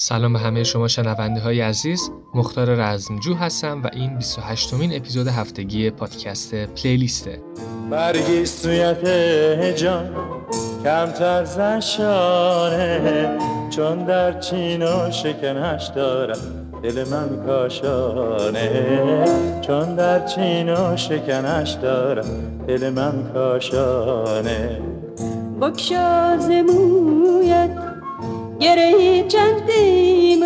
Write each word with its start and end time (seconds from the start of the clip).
سلام 0.00 0.32
به 0.32 0.38
همه 0.38 0.64
شما 0.64 0.88
شنونده 0.88 1.40
های 1.40 1.60
عزیز. 1.60 2.10
مختار 2.34 2.74
رزمجو 2.74 3.34
هستم 3.34 3.82
و 3.82 3.90
این 3.92 4.16
28 4.16 4.74
مین 4.74 4.96
اپیزود 4.96 5.26
هفتگی 5.26 5.90
پادکست 5.90 6.54
پلیلیسته 6.54 7.42
برگی 7.90 8.46
سویت 8.46 9.06
جان 9.76 10.10
کمتر 10.84 11.44
زشانه 11.44 13.28
چون 13.70 14.04
در 14.04 14.40
چین 14.40 14.82
و 14.82 15.10
شکنش 15.10 15.86
دارم. 15.86 16.72
دل 16.82 17.08
من 17.08 17.46
کاشانه 17.46 19.24
چون 19.60 19.94
در 19.94 20.26
چین 20.26 20.74
و 20.74 20.96
شکنش 20.96 21.70
دارم. 21.70 22.58
دل 22.66 22.90
من 22.90 23.32
کاشانه. 23.34 24.80
بکشاز 25.60 26.50
مویت 26.50 27.87
گره 28.60 29.24
چندیم 29.28 30.44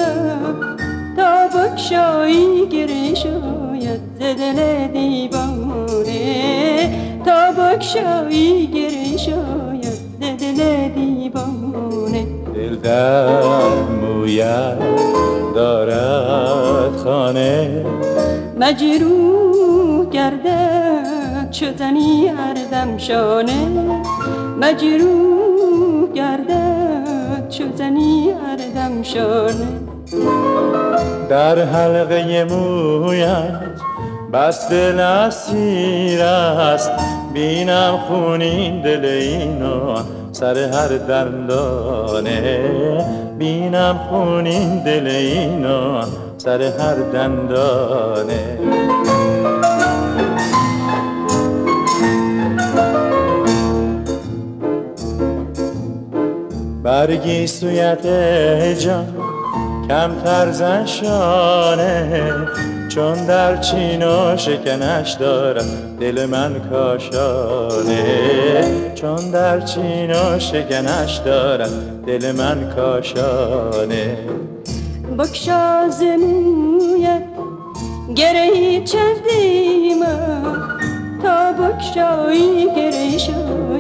تا 1.17 1.49
بکشایی 1.49 2.67
گره 2.67 3.15
شاید 3.15 4.01
زدل 4.21 4.87
دیوانه. 4.93 6.91
تا 7.25 7.53
بکشایی 7.53 8.67
گره 8.67 9.17
شاید 9.17 10.01
زدل 10.21 10.89
دیوانه. 10.89 12.27
دل 12.55 12.77
در 12.77 13.43
مویت 14.03 14.79
دارد 15.55 16.97
خانه. 16.97 17.85
مجروح 18.61 20.11
گردد 20.11 21.51
چو 21.51 21.67
زنی 21.79 22.29
هردم 22.29 22.99
شانه. 22.99 23.69
مجروح 24.61 26.13
گردد 26.15 26.52
چو 27.59 27.65
زنی 27.77 28.31
هردم 28.31 29.03
شانه 29.03 29.67
در 31.29 31.59
حلقه 31.59 32.45
مویت 32.45 33.61
بس 34.33 34.69
دل 34.69 35.01
اسیر 35.01 36.23
است. 36.23 36.91
بینم 37.35 37.99
خونین 38.09 38.83
دل 38.83 39.05
اینو 39.05 39.97
سر 40.33 40.57
هر 40.57 40.89
دندانه. 40.89 42.71
بینم 43.39 44.01
خونین 44.11 44.83
دل 44.85 45.07
اینو 45.07 46.03
سر 46.39 46.63
هر 46.63 46.95
دندانه. 46.95 48.59
برگی 56.83 57.47
سویت 57.47 58.07
جان 58.79 59.07
کمتر 59.89 60.51
زنشانه 60.51 62.33
چون 62.89 63.27
در 63.27 63.57
چین 63.57 64.03
و 64.03 64.37
شکنش 64.37 65.13
دارم 65.13 65.97
دل 66.01 66.27
من 66.27 66.61
کاشانه. 66.71 68.05
چون 68.95 69.31
در 69.31 69.61
چین 69.61 70.11
و 70.13 70.39
شکنش 70.39 71.17
دارم 71.17 72.03
دل 72.07 72.33
من 72.33 72.71
کاشانه. 72.77 74.17
بکشاز 75.19 76.03
مویت 76.03 77.23
گرهی 78.15 78.85
چندیم 78.85 80.05
تا 81.23 81.53
بکشایی 81.53 82.67
گره 82.77 83.19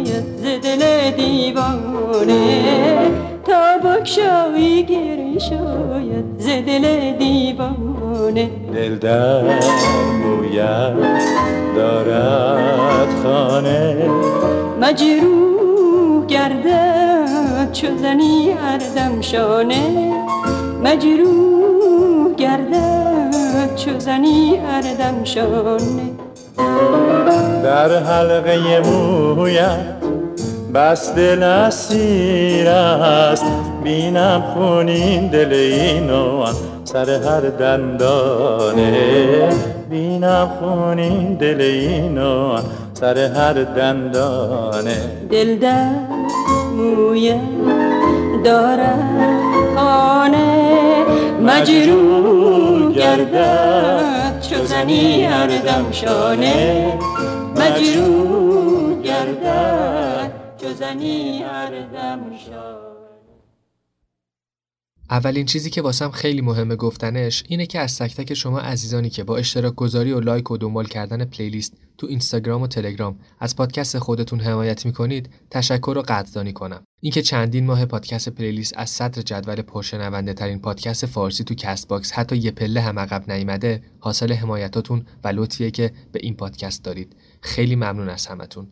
شاید 0.05 0.25
ز 0.37 0.45
دل 0.67 1.11
دیوانه. 1.11 2.65
تا 3.47 3.79
بکشایی 3.85 4.83
گره 4.83 5.39
شاید 5.39 6.25
ز 6.39 6.47
دل 6.47 7.13
دیوانه. 7.19 8.51
دل 8.75 8.99
در 8.99 9.43
مویت 10.23 10.95
دارد 11.77 13.09
خانه. 13.23 14.11
مجروح 14.81 16.27
گردد 16.27 17.73
چو 17.73 17.87
زنی 17.97 18.51
هردم 18.51 19.21
شانه 19.21 20.13
مجروح 20.85 22.35
گردد 22.37 23.75
چو 23.77 23.99
زنی 23.99 24.57
هردم 24.57 25.25
شانه 25.25 26.32
در 27.65 27.99
حلقه 27.99 28.81
مویت 28.81 30.03
بس 30.75 31.15
دل 31.15 31.43
اسیر 31.43 32.69
است. 32.69 33.45
بینم 33.85 34.43
خونین 34.55 35.29
دل 35.29 35.53
اینو 35.53 36.45
سر 36.85 37.11
هر 37.11 37.41
دندانه. 37.41 38.93
بینم 39.91 40.51
خونین 40.61 41.35
دل 41.35 41.61
اینو 41.61 42.59
سر 42.95 43.19
هر 43.19 43.53
دندانه. 43.53 44.97
دل 45.31 45.59
در 45.59 45.91
مویت 46.77 47.41
دارد 48.45 49.41
خانه. 49.77 50.73
مجروح 51.43 52.93
گردد 52.93 54.32
چو 54.53 54.65
زنی 54.65 55.25
هردم 55.25 55.93
شانه 55.93 56.99
مجروح 57.57 59.03
گردد. 59.03 60.33
چو 60.61 60.73
زنی 60.73 61.43
هردم 61.43 62.21
شانه. 62.47 62.82
اولین 65.13 65.47
چیزی 65.47 65.71
که 65.71 65.83
واسم 65.83 66.11
خیلی 66.11 66.41
مهمه 66.41 66.77
گفتنش 66.77 67.45
اینه 67.49 67.67
که 67.67 67.81
از 67.81 67.99
تک 67.99 68.17
تک 68.17 68.35
شما 68.35 68.61
عزیزانی 68.61 69.11
که 69.11 69.25
با 69.25 69.37
اشتراک 69.37 69.75
گذاری 69.75 70.13
و 70.13 70.21
لایک 70.21 70.51
و 70.51 70.57
دنبال 70.57 70.85
کردن 70.85 71.25
پلیلیست 71.25 71.77
تو 71.99 72.07
اینستاگرام 72.07 72.63
و 72.63 72.67
تلگرام 72.67 73.19
از 73.41 73.57
پادکست 73.57 73.99
خودتون 73.99 74.41
حمایت 74.41 74.87
می‌کنید 74.87 75.31
تشکر 75.51 75.95
و 75.99 76.03
قدردانی 76.03 76.53
کنم. 76.53 76.85
اینکه 77.01 77.23
چندین 77.23 77.67
ماه 77.67 77.87
پادکست 77.87 78.29
پلیلیست 78.29 78.73
از 78.77 78.91
صدر 78.91 79.23
جدول 79.23 79.63
پرشنونده 79.63 80.35
ترین 80.35 80.61
پادکست 80.61 81.07
فارسی 81.07 81.45
تو 81.45 81.55
Castbox 81.55 82.13
حتی 82.13 82.37
یه 82.37 82.51
پله 82.51 82.81
هم 82.81 82.99
عقب 82.99 83.31
نیامده 83.31 83.83
حاصل 83.99 84.33
حمایتاتون 84.33 85.07
و 85.25 85.29
لطفیه 85.29 85.71
که 85.71 85.93
به 86.13 86.21
این 86.23 86.37
پادکست 86.37 86.85
دارید. 86.85 87.17
خیلی 87.41 87.77
ممنون 87.77 88.09
از 88.09 88.27
همتون. 88.27 88.69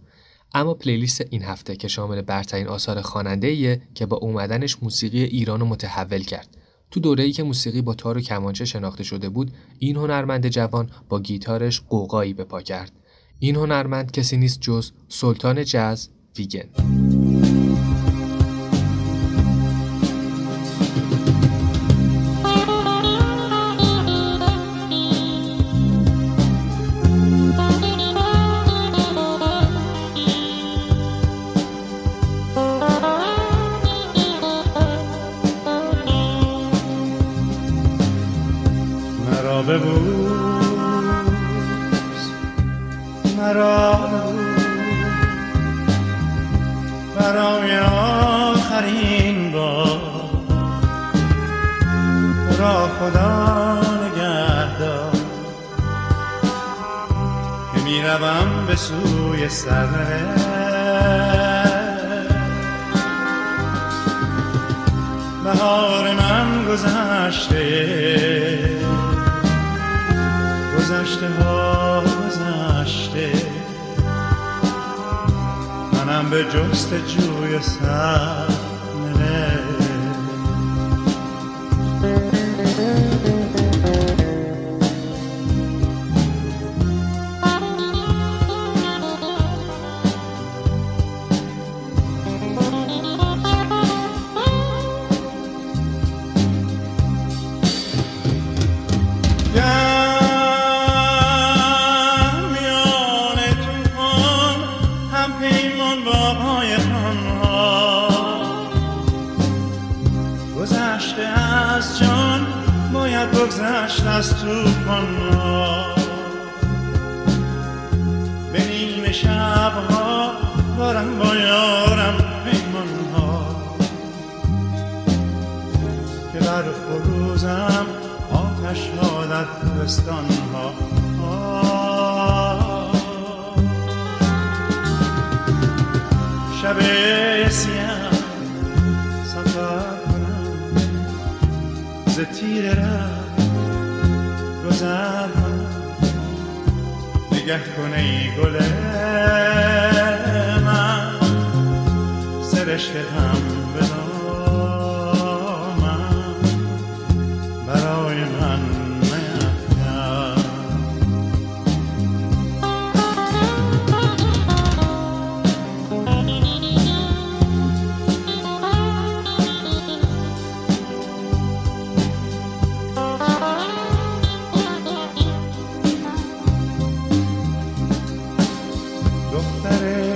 اما 0.54 0.74
پلیلیست 0.74 1.24
این 1.30 1.42
هفته 1.42 1.76
که 1.76 1.88
شامل 1.88 2.22
برترین 2.22 2.68
آثار 2.68 3.00
خواننده 3.00 3.82
که 3.94 4.06
با 4.06 4.16
اومدنش 4.16 4.82
موسیقی 4.82 5.22
ایران 5.24 5.60
رو 5.60 5.66
متحول 5.66 6.22
کرد. 6.22 6.56
تو 6.90 7.00
دوره‌ای 7.00 7.32
که 7.32 7.42
موسیقی 7.42 7.82
با 7.82 7.94
تار 7.94 8.18
و 8.18 8.20
کمانچه 8.20 8.64
شناخته 8.64 9.04
شده 9.04 9.28
بود 9.28 9.52
این 9.78 9.96
هنرمند 9.96 10.48
جوان 10.48 10.90
با 11.08 11.20
گیتارش 11.20 11.80
قوقایی 11.80 12.32
به 12.32 12.44
پا 12.44 12.62
کرد. 12.62 12.92
این 13.38 13.56
هنرمند 13.56 14.10
کسی 14.10 14.36
نیست 14.36 14.60
جز 14.60 14.90
سلطان 15.08 15.64
جاز 15.64 16.08
ویگن. 16.38 16.99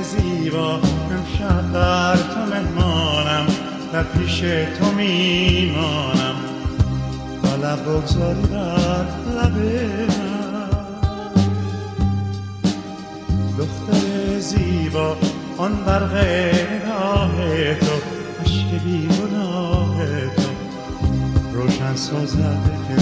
زیبا. 0.04 0.74
امشب 0.74 1.72
بر 1.72 2.16
تو 2.16 2.40
مهمانم 2.40 3.46
در 3.92 4.02
پیش 4.02 4.40
تو 4.78 4.92
میمانم. 4.96 6.34
با 7.42 7.54
لب 7.54 7.82
بگذاری 7.82 8.42
بر 8.42 9.06
لب 9.36 9.56
دختر 13.58 14.38
زیبا 14.38 15.16
آن 15.58 15.76
برق 15.86 16.14
راه 16.86 17.74
تو 17.74 17.92
عشق 18.44 18.84
بی 18.84 19.08
گناه 19.08 19.96
تو. 20.36 20.48
روشن 21.54 21.96
سازد 21.96 22.70
که 22.88 22.94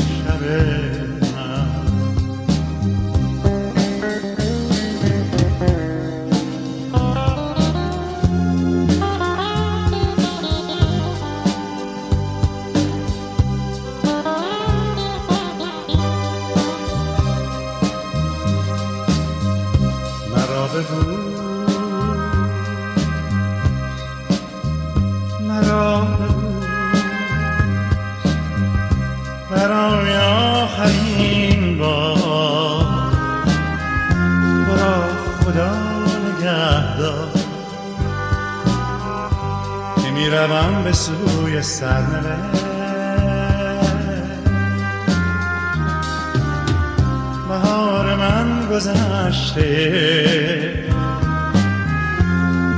می‌روم 40.33 40.83
به 40.85 40.93
سوی 40.93 41.63
سرنوشت 41.63 42.65
بهار 47.49 48.15
من 48.15 48.67
گذشته. 48.71 49.65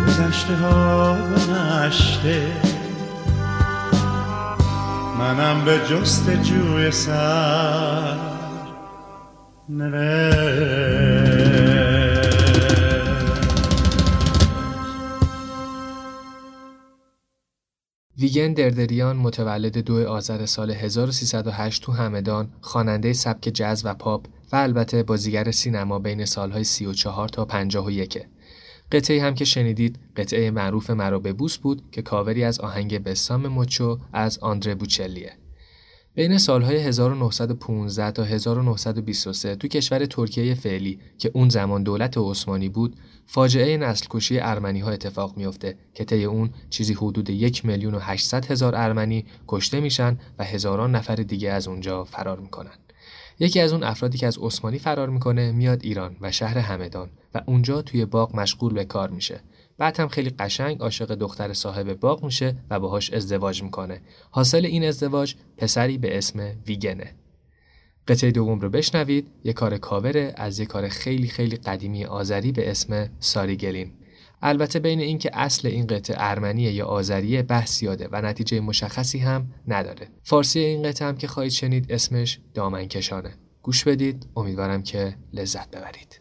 گذشته 0.06 0.56
ها 0.56 1.16
گذشته. 1.16 2.52
منم 5.18 5.64
به 5.64 5.78
جست 5.90 6.30
جوی 6.30 6.90
سر 6.90 8.16
ویگن 18.18 18.52
دردریان 18.52 19.16
متولد 19.16 19.78
دو 19.78 20.08
آذر 20.08 20.46
سال 20.46 20.70
1308 20.70 21.82
تو 21.82 21.92
همدان 21.92 22.48
خواننده 22.60 23.12
سبک 23.12 23.50
جاز 23.54 23.86
و 23.86 23.94
پاپ 23.94 24.26
و 24.52 24.56
البته 24.56 25.02
بازیگر 25.02 25.50
سینما 25.50 25.98
بین 25.98 26.24
سالهای 26.24 26.64
34 26.64 27.28
تا 27.28 27.44
51 27.44 28.18
قطعه 28.92 29.22
هم 29.22 29.34
که 29.34 29.44
شنیدید 29.44 29.98
قطعه 30.16 30.50
معروف 30.50 30.90
مرا 30.90 31.18
به 31.18 31.32
بوس 31.32 31.58
بود 31.58 31.82
که 31.92 32.02
کاوری 32.02 32.44
از 32.44 32.60
آهنگ 32.60 33.04
بسام 33.04 33.48
مچو 33.48 33.98
از 34.12 34.38
آندره 34.38 34.74
بوچلیه. 34.74 35.32
بین 36.16 36.38
سالهای 36.38 36.76
1915 36.76 38.10
تا 38.10 38.24
1923 38.24 39.56
تو 39.56 39.68
کشور 39.68 40.06
ترکیه 40.06 40.54
فعلی 40.54 40.98
که 41.18 41.30
اون 41.34 41.48
زمان 41.48 41.82
دولت 41.82 42.18
عثمانی 42.18 42.68
بود 42.68 42.96
فاجعه 43.26 43.76
نسل 43.76 44.06
کشی 44.10 44.38
ارمنی 44.38 44.80
ها 44.80 44.90
اتفاق 44.90 45.36
میفته 45.36 45.76
که 45.94 46.04
طی 46.04 46.24
اون 46.24 46.50
چیزی 46.70 46.94
حدود 46.94 47.30
یک 47.30 47.64
میلیون 47.64 47.94
و 47.94 47.98
800 47.98 48.46
هزار 48.46 48.74
ارمنی 48.76 49.24
کشته 49.48 49.80
میشن 49.80 50.18
و 50.38 50.44
هزاران 50.44 50.94
نفر 50.94 51.14
دیگه 51.14 51.50
از 51.50 51.68
اونجا 51.68 52.04
فرار 52.04 52.40
می‌کنن. 52.40 52.78
یکی 53.38 53.60
از 53.60 53.72
اون 53.72 53.82
افرادی 53.82 54.18
که 54.18 54.26
از 54.26 54.38
عثمانی 54.38 54.78
فرار 54.78 55.08
می‌کنه 55.08 55.52
میاد 55.52 55.80
ایران 55.82 56.16
و 56.20 56.32
شهر 56.32 56.58
همدان 56.58 57.10
و 57.34 57.42
اونجا 57.46 57.82
توی 57.82 58.04
باغ 58.04 58.36
مشغول 58.36 58.74
به 58.74 58.84
کار 58.84 59.10
میشه. 59.10 59.40
بعد 59.78 60.00
هم 60.00 60.08
خیلی 60.08 60.30
قشنگ 60.30 60.80
عاشق 60.80 61.14
دختر 61.14 61.52
صاحب 61.52 62.00
باغ 62.00 62.24
میشه 62.24 62.56
و 62.70 62.80
باهاش 62.80 63.10
ازدواج 63.10 63.62
می‌کنه. 63.62 64.00
حاصل 64.30 64.64
این 64.64 64.84
ازدواج 64.84 65.34
پسری 65.56 65.98
به 65.98 66.18
اسم 66.18 66.52
ویگنه. 66.66 67.14
قطعه 68.08 68.30
دوم 68.30 68.60
رو 68.60 68.68
بشنوید. 68.68 69.28
یه 69.44 69.52
کار 69.52 69.78
کاوره 69.78 70.34
از 70.36 70.58
یه 70.58 70.66
کار 70.66 70.88
خیلی 70.88 71.28
خیلی 71.28 71.56
قدیمی 71.56 72.04
آذری 72.04 72.52
به 72.52 72.70
اسم 72.70 73.08
ساری 73.20 73.56
گلین 73.56 73.92
البته 74.46 74.78
بین 74.78 75.00
این 75.00 75.18
که 75.18 75.30
اصل 75.32 75.68
این 75.68 75.86
قطعه 75.86 76.16
ارمنیه 76.18 76.72
یا 76.72 76.86
آذریه 76.86 77.42
بحث 77.42 77.82
یاده 77.82 78.08
و 78.12 78.22
نتیجه 78.22 78.60
مشخصی 78.60 79.18
هم 79.18 79.46
نداره. 79.68 80.08
فارسی 80.22 80.58
این 80.60 80.82
قطعه 80.82 81.08
هم 81.08 81.16
که 81.16 81.26
خواهید 81.26 81.52
شنید 81.52 81.92
اسمش 81.92 82.40
دامنکشانه. 82.54 83.34
گوش 83.62 83.84
بدید. 83.84 84.26
امیدوارم 84.36 84.82
که 84.82 85.16
لذت 85.32 85.70
ببرید. 85.70 86.20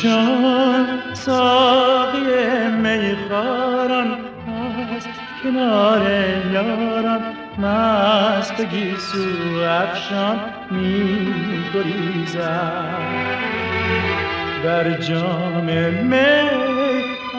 کشان 0.00 0.86
ساقی 1.12 2.20
میخاران 2.82 4.10
از 4.96 5.06
کنار 5.42 6.02
یاران 6.52 7.20
مست 7.58 8.60
گیسو 8.62 9.18
افشان 9.68 10.40
می 10.70 11.18
گریزد 11.74 12.98
در 14.64 14.90
جام 14.90 15.64
می 15.64 16.16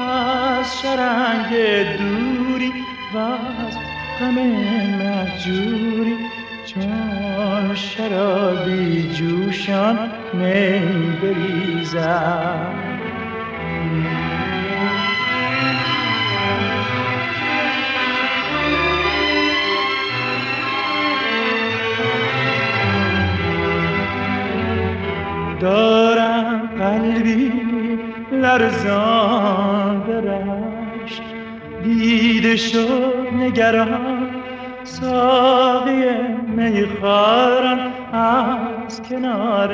از 0.09 0.81
شرنگ 0.81 1.49
دوری 1.97 2.73
و 3.13 3.17
از 3.17 3.77
غم 4.19 4.35
مهجوری 4.99 6.17
چون 6.65 7.75
شرابی 7.75 9.13
جوشان 9.13 10.20
می 10.33 11.17
بریزم 11.21 12.73
دارم 25.59 26.69
قلبی 26.79 27.51
لرزان 28.31 29.99
برشت. 30.07 31.23
دیده 31.83 32.57
شد 32.57 33.29
نگران 33.33 34.27
ساقی 34.83 36.03
میخارم 36.57 37.93
کنار 39.11 39.71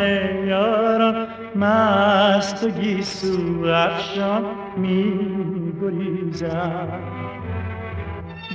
یارم 0.47 1.27
مست 1.55 2.63
و 2.63 2.69
گیسو 2.69 3.65
افشان 3.65 4.45
می 4.77 5.13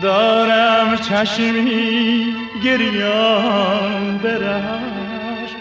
دارم 0.03 0.97
چشمی 0.97 2.25
گریان 2.65 4.19
برشت 4.23 5.57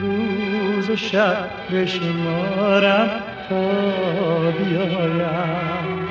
روز 0.00 0.90
و 0.90 0.96
شب 0.96 1.36
بشمارم 1.72 3.10
تا 3.48 3.70
بیایم. 4.50 6.08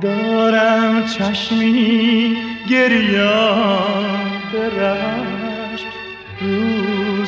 دارم 0.00 1.04
چشمی 1.04 2.36
گریان 2.70 4.04
برشت 4.52 5.39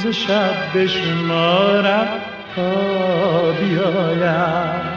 روز 0.05 0.15
شب 0.15 0.79
بشمارم 0.79 2.09
تا 2.57 3.53
بیایم. 3.53 4.93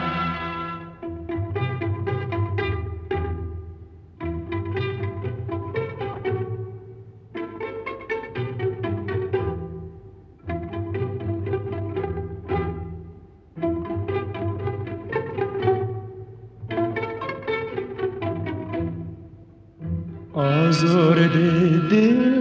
آزرده 20.34 21.80
دل 21.90 22.35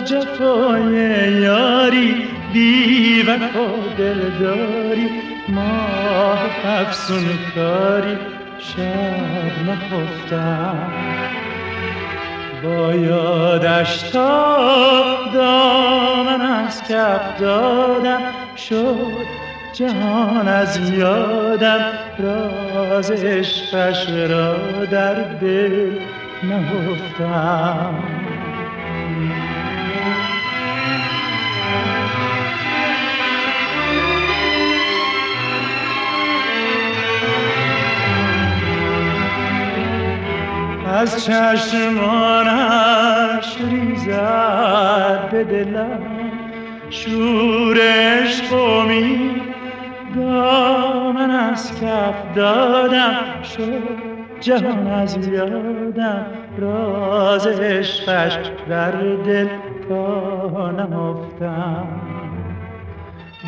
از 0.00 0.08
جفای 0.08 0.92
یاری 1.32 2.14
بی 2.52 3.22
وفا 3.22 3.66
دلداری 3.98 5.10
ماه 5.48 6.66
افسون 6.66 7.24
کاری 7.54 8.18
شب 8.58 9.68
نخفتم. 9.68 10.92
با 12.62 12.94
یادش 12.94 14.02
تا 14.02 15.16
دامن 15.34 16.40
از 16.40 16.82
کف 16.82 17.40
دادم 17.40 18.20
شد 18.56 19.26
جهان 19.72 20.48
از 20.48 20.90
یادم. 20.90 21.80
راز 22.18 23.10
عشقش 23.10 24.08
را 24.08 24.84
در 24.84 25.14
دل 25.14 25.98
نهفتم. 26.42 27.94
از 40.90 41.24
چشمانش 41.24 42.66
ریزد 43.70 45.28
به 45.30 45.44
دلم. 45.44 46.00
شورش 46.90 48.42
قومی 48.50 49.30
دامن 50.16 51.30
از 51.30 51.80
کف 51.80 52.34
دادم 52.34 53.42
شد 53.56 53.82
جهان 54.40 54.86
از 54.86 55.28
یادم. 55.28 56.26
راز 56.58 57.46
عشقش 57.46 58.38
در 58.68 58.90
دل 58.90 59.48
تا 59.88 60.70
نهفتم 60.70 61.86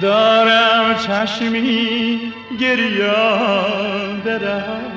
دارم 0.03 0.95
چشمی 0.95 2.19
گریان 2.61 4.21
درش 4.25 4.92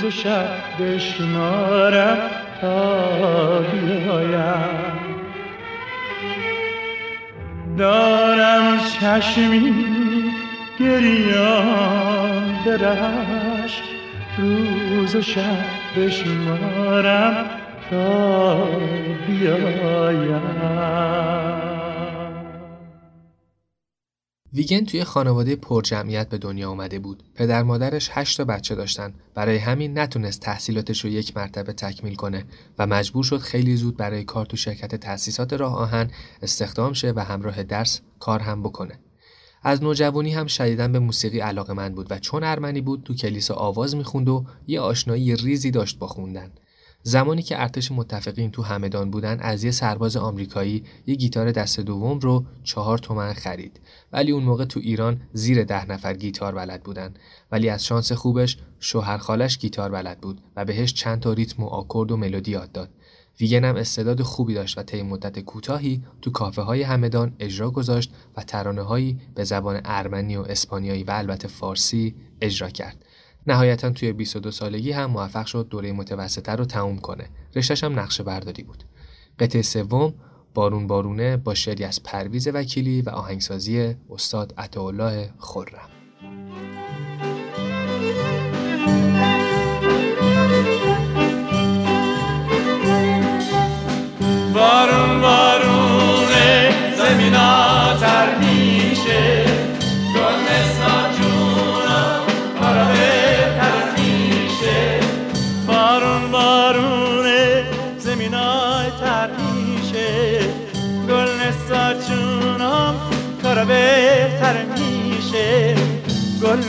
روز 0.00 0.04
و 0.04 0.10
شب 0.10 0.48
بشمارم 0.80 2.18
تا 2.60 3.58
بیایم. 3.58 5.00
دارم 7.78 8.78
چشمی 9.00 9.74
گریان 10.78 12.62
درش 12.64 13.82
روز 14.38 15.14
و 15.16 15.22
شب 15.22 15.64
بشمارم 15.96 17.44
تا 17.90 18.54
بیایم. 19.26 20.40
ویگن 24.54 24.84
توی 24.84 25.04
خانواده 25.04 25.56
پرجمعیت 25.56 26.28
به 26.28 26.38
دنیا 26.38 26.70
آمده 26.70 26.98
بود. 26.98 27.22
پدر 27.34 27.62
مادرش 27.62 28.10
هشت 28.12 28.36
تا 28.36 28.44
بچه 28.44 28.74
داشتن. 28.74 29.14
برای 29.34 29.56
همین 29.56 29.98
نتونست 29.98 30.40
تحصیلاتش 30.40 31.04
رو 31.04 31.10
یک 31.10 31.36
مرتبه 31.36 31.72
تکمیل 31.72 32.14
کنه 32.14 32.44
و 32.78 32.86
مجبور 32.86 33.24
شد 33.24 33.38
خیلی 33.38 33.76
زود 33.76 33.96
برای 33.96 34.24
کار 34.24 34.46
تو 34.46 34.56
شرکت 34.56 34.94
تأسیسات 34.94 35.52
راه 35.52 35.76
آهن 35.76 36.10
استخدام 36.42 36.92
شه 36.92 37.12
و 37.16 37.20
همراه 37.20 37.62
درس 37.62 38.00
کار 38.18 38.40
هم 38.40 38.62
بکنه. 38.62 38.98
از 39.62 39.82
نوجوانی 39.82 40.32
هم 40.32 40.46
شدیدن 40.46 40.92
به 40.92 40.98
موسیقی 40.98 41.40
علاقه 41.40 41.72
من 41.72 41.94
بود 41.94 42.06
و 42.10 42.18
چون 42.18 42.44
ارمنی 42.44 42.80
بود 42.80 43.02
تو 43.02 43.14
کلیسا 43.14 43.54
آواز 43.54 43.96
می‌خوند 43.96 44.28
و 44.28 44.44
یه 44.66 44.80
آشنایی 44.80 45.36
ریزی 45.36 45.70
داشت 45.70 45.98
با 45.98 46.06
خوندن. 46.06 46.50
زمانی 47.02 47.42
که 47.42 47.60
ارتش 47.60 47.92
متفقین 47.92 48.50
تو 48.50 48.62
همدان 48.62 49.10
بودن 49.10 49.40
از 49.40 49.64
یه 49.64 49.70
سرباز 49.70 50.16
آمریکایی 50.16 50.84
یه 51.06 51.14
گیتار 51.14 51.52
دست 51.52 51.80
دوم 51.80 52.18
رو 52.18 52.44
چهار 52.64 52.98
تومن 52.98 53.32
خرید. 53.32 53.80
ولی 54.12 54.32
اون 54.32 54.42
موقع 54.42 54.64
تو 54.64 54.80
ایران 54.80 55.20
زیر 55.32 55.64
ده 55.64 55.90
نفر 55.90 56.14
گیتار 56.14 56.54
بلد 56.54 56.82
بودن. 56.82 57.14
ولی 57.52 57.68
از 57.68 57.84
شانس 57.84 58.12
خوبش 58.12 58.58
شوهر 58.80 59.18
خالش 59.18 59.58
گیتار 59.58 59.90
بلد 59.90 60.20
بود 60.20 60.40
و 60.56 60.64
بهش 60.64 60.94
چند 60.94 61.20
تا 61.20 61.32
ریتم 61.32 61.62
و 61.62 61.66
آکورد 61.66 62.12
و 62.12 62.16
ملودی 62.16 62.50
یاد 62.50 62.72
داد. 62.72 62.90
ویگن 63.40 63.64
هم 63.64 63.76
استعداد 63.76 64.22
خوبی 64.22 64.54
داشت 64.54 64.78
و 64.78 64.82
طی 64.82 65.02
مدت 65.02 65.38
کوتاهی 65.38 66.02
تو 66.22 66.30
کافه 66.30 66.62
های 66.62 66.82
همدان 66.82 67.36
اجرا 67.38 67.70
گذاشت 67.70 68.12
و 68.36 68.42
ترانه 68.42 68.82
هایی 68.82 69.20
به 69.34 69.44
زبان 69.44 69.80
ارمنی 69.84 70.36
و 70.36 70.40
اسپانیایی 70.40 71.04
و 71.04 71.10
البته 71.10 71.48
فارسی 71.48 72.14
اجرا 72.40 72.68
کرد. 72.70 73.04
نهایتا 73.46 73.90
توی 73.90 74.12
22 74.12 74.50
سالگی 74.50 74.92
هم 74.92 75.10
موفق 75.10 75.46
شد 75.46 75.68
دوره 75.68 75.92
متوسطه 75.92 76.52
رو 76.52 76.64
تموم 76.64 76.98
کنه. 76.98 77.28
رشتش 77.56 77.84
هم 77.84 77.98
نقشه 77.98 78.22
برداری 78.22 78.62
بود. 78.62 78.84
قطعه 79.38 79.62
سوم 79.62 80.14
بارون 80.54 80.86
بارونه 80.86 81.36
با 81.36 81.54
شعری 81.54 81.84
از 81.84 82.02
پرویز 82.02 82.48
وکیلی 82.48 83.02
و 83.02 83.10
آهنگسازی 83.10 83.96
استاد 84.10 84.54
عطاالله 84.58 85.30
خرم. 85.38 85.88
بارون 94.54 95.20
بارونه 95.20 96.70
زمینا 96.96 97.96
تر 97.96 98.38
میشه 98.38 99.39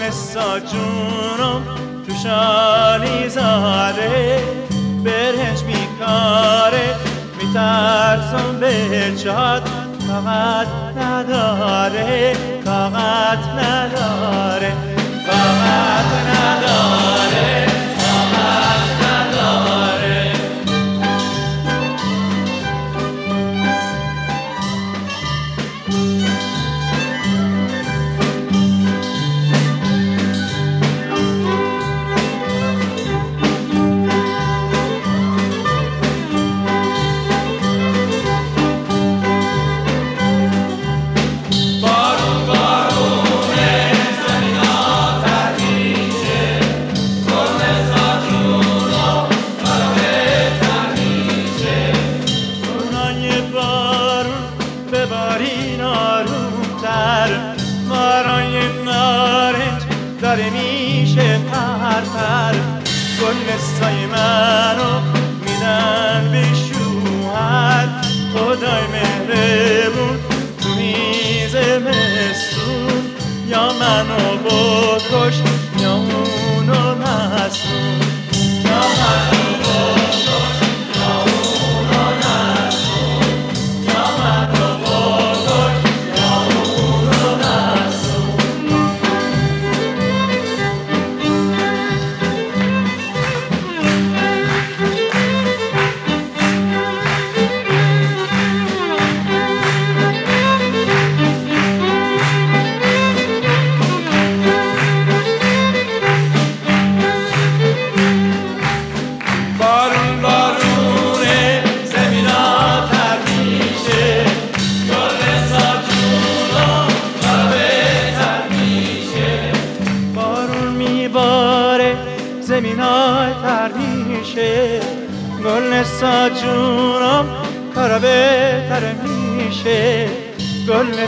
نسا 0.01 0.59
جونم 0.59 1.61
تو 2.07 2.13
شالی 2.23 3.29
زاره 3.29 4.39
برهنج 5.05 5.63
میکاره 5.63 6.95
میترسم 7.41 8.59
به 8.59 9.15
جاد 9.23 9.69
فقط 10.07 10.67
نداره 10.97 12.33
طاقت 12.65 13.43
نداره 13.57 14.73
طاقت 15.27 16.09
نداره. 16.29 17.30
گل 63.31 63.49
منو 64.11 65.10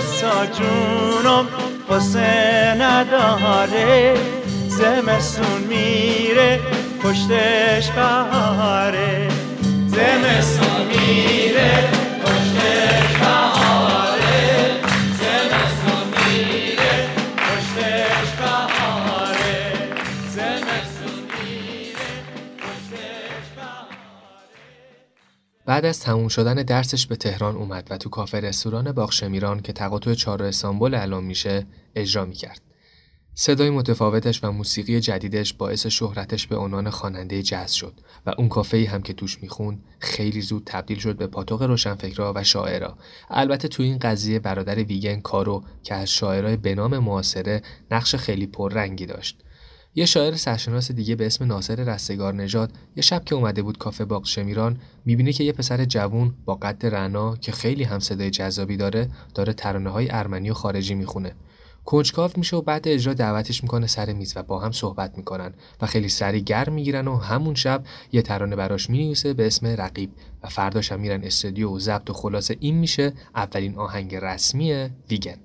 گل 0.03 0.15
ساجونم 0.15 1.47
قصه 1.89 2.75
نداره 2.79 4.13
زمستون 4.67 5.61
میره 5.69 6.59
پشتش 7.03 7.91
بهاره. 7.91 9.27
زمستون 9.87 10.85
میره. 10.87 12.02
بعد 25.83 25.89
از 25.89 25.99
تموم 25.99 26.27
شدن 26.27 26.53
درسش 26.53 27.07
به 27.07 27.15
تهران 27.15 27.55
اومد 27.55 27.87
و 27.89 27.97
تو 27.97 28.09
کافه 28.09 28.39
رستوران 28.39 28.91
باغشمیران 28.91 29.61
که 29.61 29.73
تقاطع 29.73 30.13
چهار 30.13 30.43
استانبول 30.43 30.95
اعلام 30.95 31.23
میشه 31.23 31.65
اجرا 31.95 32.25
می‌کرد. 32.25 32.61
صدای 33.33 33.69
متفاوتش 33.69 34.43
و 34.43 34.51
موسیقی 34.51 34.99
جدیدش 34.99 35.53
باعث 35.53 35.87
شهرتش 35.87 36.47
به 36.47 36.55
عنوان 36.55 36.89
خواننده 36.89 37.43
جاز 37.43 37.75
شد 37.75 37.93
و 38.25 38.33
اون 38.37 38.49
کافه‌ای 38.49 38.85
هم 38.85 39.01
که 39.01 39.13
توش 39.13 39.41
می‌خوند 39.41 39.83
خیلی 39.99 40.41
زود 40.41 40.63
تبدیل 40.65 40.99
شد 40.99 41.17
به 41.17 41.27
پاتوق 41.27 41.63
روشنفکرا 41.63 42.33
و 42.35 42.43
شاعرا 42.43 42.97
البته 43.29 43.67
تو 43.67 43.83
این 43.83 43.97
قضیه 43.97 44.39
برادر 44.39 44.83
ویگن 44.83 45.19
کارو 45.19 45.63
که 45.83 45.95
از 45.95 46.09
شاعرای 46.11 46.57
به 46.57 46.75
معاصره 46.75 47.61
نقش 47.91 48.15
خیلی 48.15 48.47
پررنگی 48.47 49.05
داشت 49.05 49.43
یه 49.95 50.05
شاعر 50.05 50.35
سرشناس 50.35 50.91
دیگه 50.91 51.15
به 51.15 51.25
اسم 51.25 51.45
ناصر 51.45 51.75
رستگار 51.75 52.33
نژاد 52.33 52.71
یه 52.95 53.03
شب 53.03 53.23
که 53.25 53.35
اومده 53.35 53.61
بود 53.61 53.77
کافه 53.77 54.05
باغ 54.05 54.25
شمیران 54.25 54.79
می‌بینه 55.05 55.33
که 55.33 55.43
یه 55.43 55.51
پسر 55.51 55.85
جوون 55.85 56.33
با 56.45 56.55
قد 56.55 56.85
رعنا 56.85 57.35
که 57.35 57.51
خیلی 57.51 57.83
هم 57.83 57.99
صدای 57.99 58.29
جذابی 58.29 58.77
داره 58.77 59.09
داره 59.35 59.53
ترانه 59.53 59.89
های 59.89 60.11
ارمنی 60.11 60.49
و 60.49 60.53
خارجی 60.53 60.95
می‌خونه. 60.95 61.35
کنجکاو 61.85 62.31
میشه 62.37 62.57
و 62.57 62.61
بعد 62.61 62.87
اجرا 62.87 63.13
دعوتش 63.13 63.63
می‌کنه 63.63 63.87
سر 63.87 64.13
میز 64.13 64.33
و 64.37 64.43
با 64.43 64.59
هم 64.59 64.71
صحبت 64.71 65.17
می‌کنن 65.17 65.53
و 65.81 65.85
خیلی 65.85 66.09
سری 66.09 66.41
گرم 66.41 66.73
می‌گیرن 66.73 67.07
و 67.07 67.17
همون 67.17 67.55
شب 67.55 67.83
یه 68.11 68.21
ترانه 68.21 68.55
براش 68.55 68.89
می‌نویسه 68.89 69.33
به 69.33 69.47
اسم 69.47 69.67
رقیب 69.67 70.11
و 70.43 70.49
فرداش 70.49 70.91
هم 70.91 70.99
میرن 70.99 71.23
استودیو 71.23 71.69
و 71.69 71.79
ضبط 71.79 72.09
و 72.09 72.13
خلاصه 72.13 72.57
این 72.59 72.75
میشه 72.75 73.13
اولین 73.35 73.77
آهنگ 73.77 74.15
رسمی 74.15 74.89
ویگن. 75.09 75.37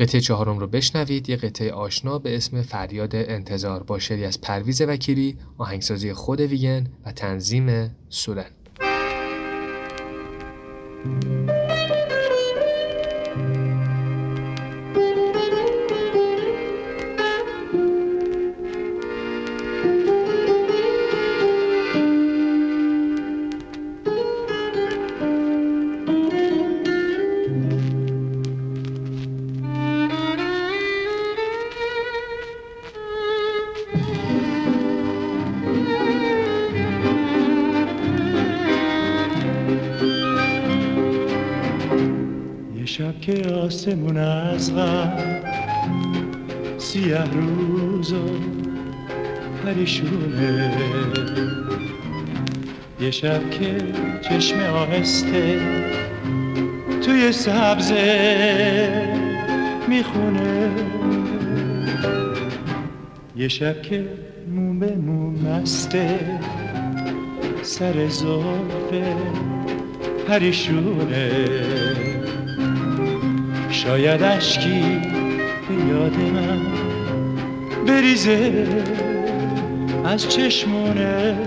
قطعه 0.00 0.20
چهارم 0.20 0.58
رو 0.58 0.66
بشنوید. 0.66 1.28
یه 1.28 1.36
قطعه 1.36 1.72
آشنا 1.72 2.18
به 2.18 2.36
اسم 2.36 2.62
فریاد 2.62 3.14
انتظار 3.14 3.82
با 3.82 3.98
شعری 3.98 4.24
از 4.24 4.40
پرویز 4.40 4.82
وکیلی 4.82 5.36
آهنگسازی 5.58 6.12
خود 6.12 6.40
ویگن 6.40 6.86
و 7.06 7.12
تنظیم 7.12 7.96
سورن. 8.08 8.50
آسمون 43.60 44.16
از 44.16 44.74
غم. 44.74 45.12
سیه 46.78 47.24
روز 47.24 48.12
و 48.12 48.26
پریشونه 49.64 50.72
یه 53.00 53.10
شب 53.10 53.50
که 53.50 53.76
چشم 54.20 54.60
آهسته 54.60 55.60
توی 57.04 57.32
سبزه 57.32 59.02
می‌خونه. 59.88 60.70
یه 63.36 63.48
شب 63.48 63.82
که 63.82 64.08
مو 64.54 64.78
به 64.78 64.96
مو 64.96 65.30
مسته 65.30 66.20
سر 67.62 68.08
زلفه 68.08 69.16
پریشونه 70.28 71.30
شاید 73.84 74.22
اشکی 74.22 75.00
به 75.68 75.74
یاد 75.88 76.16
من 76.16 76.60
بریزه 77.86 78.66
از 80.04 80.28
چشمونه. 80.28 81.38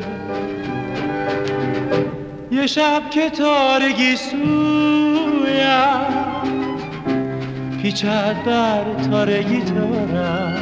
یه 2.51 2.67
شب 2.67 3.09
که 3.11 3.29
تارگی 3.29 4.15
سویم 4.15 4.43
پیچد 7.81 8.35
بر 8.45 8.83
تارگی 9.11 9.61
تارم. 9.61 10.53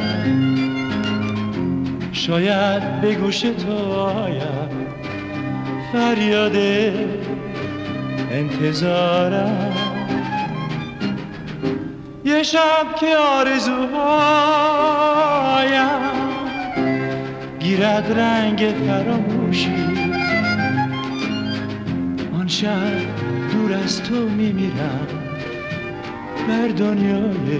شاید 2.12 3.00
به 3.00 3.14
گوش 3.14 3.40
تو 3.40 3.72
آیم 3.92 4.68
فریاد 5.92 6.56
انتظارم. 8.30 9.71
شب 12.42 12.96
که 13.00 13.16
آرزوهایم 13.16 14.02
گیرد 17.60 18.18
رنگ 18.18 18.74
فراموشی. 18.86 19.74
آن 22.34 22.48
شب 22.48 23.00
دور 23.52 23.72
از 23.84 24.02
تو 24.02 24.14
میمیرم 24.14 25.08
بر 26.48 26.68
دنیای 26.68 27.58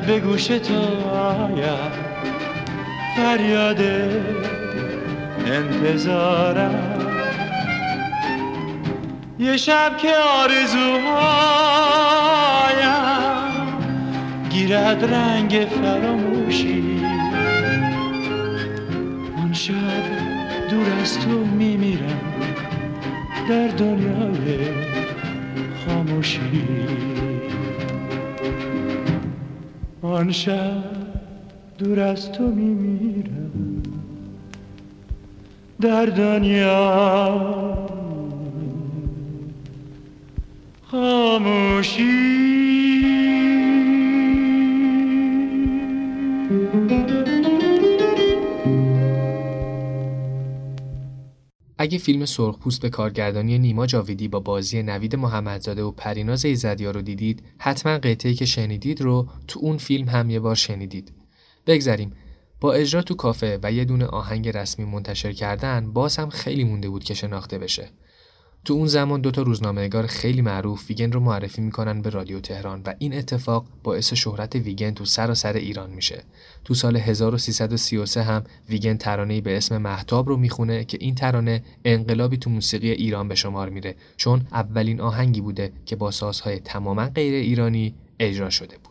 شاید 0.00 0.06
به 0.06 0.20
گوش 0.20 0.46
تو 0.46 1.08
آید 1.10 1.92
فریاد 3.16 3.80
انتظارم. 5.46 6.96
یه 9.38 9.56
شب 9.56 9.96
که 9.96 10.12
آرزوهایم 10.16 10.90
گیرد 14.50 15.04
رنگ 15.04 15.68
فراموشی. 15.82 17.04
آن 19.36 19.52
شب 19.52 19.74
دور 20.70 20.86
از 21.02 21.18
تو 21.18 21.30
میمیرم 21.30 22.20
در 23.48 23.68
دنیای 23.68 24.79
آن 30.30 30.34
شب 30.34 30.84
دور 31.78 32.00
از 32.00 32.32
تو 32.32 32.42
میمیرم. 32.42 33.82
در 35.80 36.06
دنیا 36.06 37.88
خاموشی. 40.90 42.50
اگه 51.82 51.98
فیلم 51.98 52.24
سرخپوست 52.24 52.82
به 52.82 52.90
کارگردانی 52.90 53.58
نیما 53.58 53.86
جاویدی 53.86 54.28
با 54.28 54.40
بازی 54.40 54.82
نوید 54.82 55.16
محمدزاده 55.16 55.82
و 55.82 55.90
پریناز 55.90 56.44
ایزدیا 56.44 56.90
رو 56.90 57.02
دیدید 57.02 57.42
حتما 57.58 57.98
قطعی 57.98 58.34
که 58.34 58.44
شنیدید 58.46 59.00
رو 59.00 59.28
تو 59.48 59.60
اون 59.62 59.78
فیلم 59.78 60.08
هم 60.08 60.30
یه 60.30 60.40
بار 60.40 60.54
شنیدید. 60.54 61.12
بگذریم. 61.66 62.12
با 62.60 62.72
اجرا 62.72 63.02
تو 63.02 63.14
کافه 63.14 63.58
و 63.62 63.72
یه 63.72 63.84
دونه 63.84 64.06
آهنگ 64.06 64.48
رسمی 64.48 64.84
منتشر 64.84 65.32
کردن 65.32 65.92
باز 65.92 66.16
هم 66.16 66.30
خیلی 66.30 66.64
مونده 66.64 66.88
بود 66.88 67.04
که 67.04 67.14
شناخته 67.14 67.58
بشه. 67.58 67.90
تو 68.64 68.74
اون 68.74 68.86
زمان 68.86 69.20
دوتا 69.20 69.42
روزنامه‌نگار 69.42 70.06
خیلی 70.06 70.42
معروف 70.42 70.90
ویگن 70.90 71.12
رو 71.12 71.20
معرفی 71.20 71.60
می‌کنن 71.60 72.02
به 72.02 72.10
رادیو 72.10 72.40
تهران 72.40 72.82
و 72.86 72.94
این 72.98 73.14
اتفاق 73.14 73.66
باعث 73.82 74.12
شهرت 74.12 74.54
ویگن 74.54 74.90
تو 74.90 75.04
سراسر 75.04 75.52
ایران 75.52 75.90
میشه. 75.90 76.22
تو 76.64 76.74
سال 76.74 76.96
1333 76.96 78.22
هم 78.22 78.44
ویگن 78.68 78.96
ترانه‌ای 78.96 79.40
به 79.40 79.56
اسم 79.56 79.78
محتاب 79.78 80.28
رو 80.28 80.36
می‌خونه 80.36 80.84
که 80.84 80.98
این 81.00 81.14
ترانه 81.14 81.62
انقلابی 81.84 82.36
تو 82.36 82.50
موسیقی 82.50 82.90
ایران 82.90 83.28
به 83.28 83.34
شمار 83.34 83.68
میره 83.68 83.94
چون 84.16 84.46
اولین 84.52 85.00
آهنگی 85.00 85.40
بوده 85.40 85.72
که 85.86 85.96
با 85.96 86.10
سازهای 86.10 86.58
تماما 86.58 87.06
غیر 87.06 87.34
ایرانی 87.34 87.94
اجرا 88.18 88.50
شده 88.50 88.78
بود. 88.78 88.89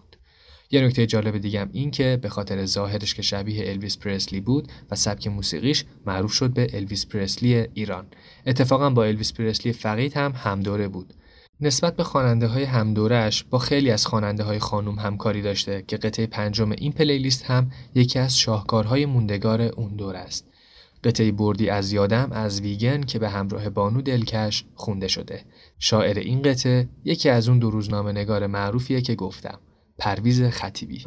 یه 0.72 0.82
نکته 0.82 1.06
جالب 1.06 1.38
دیگه 1.38 1.62
هم 1.62 1.70
این 1.74 1.92
که 1.92 2.20
به 2.22 2.30
خاطر 2.30 2.66
ظاهرش 2.66 3.14
که 3.14 3.22
شبیه 3.22 3.70
الویس 3.70 3.98
پرسلی 3.98 4.42
بود 4.42 4.68
و 4.92 4.96
سبک 4.96 5.28
موسیقیش 5.28 5.86
معروف 6.06 6.32
شد 6.32 6.54
به 6.54 6.68
الویس 6.74 7.06
پرسلی 7.06 7.68
ایران. 7.74 8.06
اتفاقا 8.46 8.90
با 8.90 9.04
الویس 9.04 9.34
پرسلی 9.34 9.74
فقید 9.74 10.14
هم 10.14 10.34
همدوره 10.36 10.88
بود. 10.88 11.14
نسبت 11.62 11.96
به 11.96 12.04
خواننده 12.04 12.48
های 12.48 12.64
همدورش 12.64 13.44
با 13.44 13.60
خیلی 13.60 13.92
از 13.92 14.06
خواننده 14.06 14.44
های 14.44 14.60
خانوم 14.60 15.00
همکاری 15.00 15.42
داشته 15.42 15.84
که 15.88 15.98
قطعه 15.98 16.28
پنجم 16.28 16.72
این 16.72 16.92
پلیلیست 16.92 17.46
هم 17.46 17.72
یکی 17.96 18.20
از 18.20 18.38
شاهکارهای 18.38 19.06
موندگار 19.06 19.62
اون 19.62 19.96
دور 19.96 20.16
است. 20.16 20.46
قطعه 21.04 21.32
بردی 21.32 21.70
از 21.70 21.92
یادم 21.92 22.32
از 22.32 22.62
ویگن 22.62 23.02
که 23.02 23.20
به 23.20 23.30
همراه 23.30 23.70
بانو 23.70 24.02
دلکش 24.02 24.66
خونده 24.76 25.08
شده. 25.08 25.44
شاعر 25.80 26.20
این 26.20 26.42
قطعه 26.42 26.90
یکی 27.06 27.30
از 27.30 27.50
اون 27.50 27.60
دو 27.60 27.70
روزنامه 27.70 28.12
نگار 28.12 28.48
معروفیه 28.48 29.02
که 29.02 29.16
گفتم. 29.16 29.60
پرویز 30.00 30.44
خطیبی. 30.44 31.06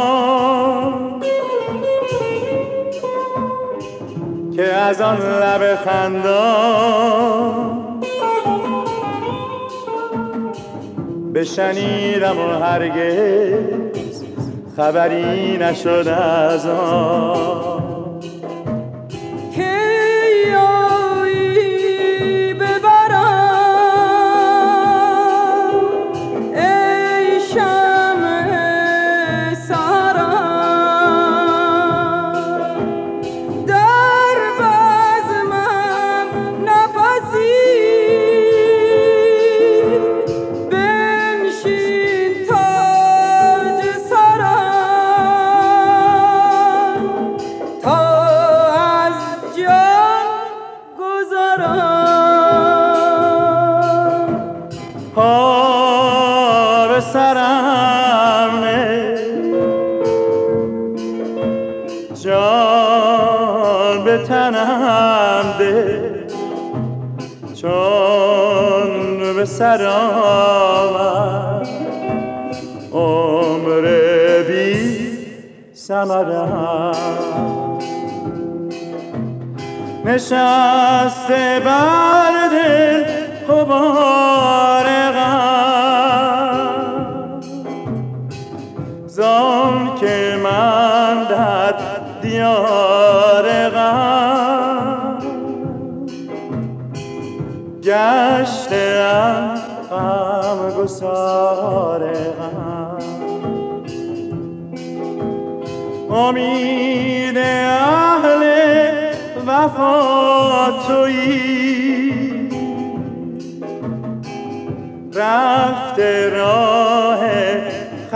که 4.56 4.74
از 4.74 5.00
آن 5.00 5.16
لب 5.16 5.74
خندان 5.84 7.20
بشنیدم 11.34 12.38
و 12.38 12.48
هرگز 12.64 14.22
خبری 14.76 15.58
نشد 15.58 16.08
از 16.08 16.66
آن. 16.66 17.47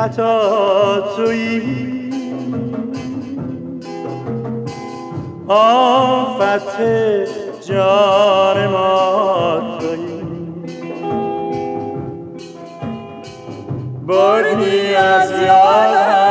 خطا 0.03 1.15
تویی 1.17 2.11
آفت 5.49 6.81
جان 7.69 8.67
ما 8.67 9.79
بردی 14.07 14.95
از 14.95 15.31
یادم. 15.31 16.22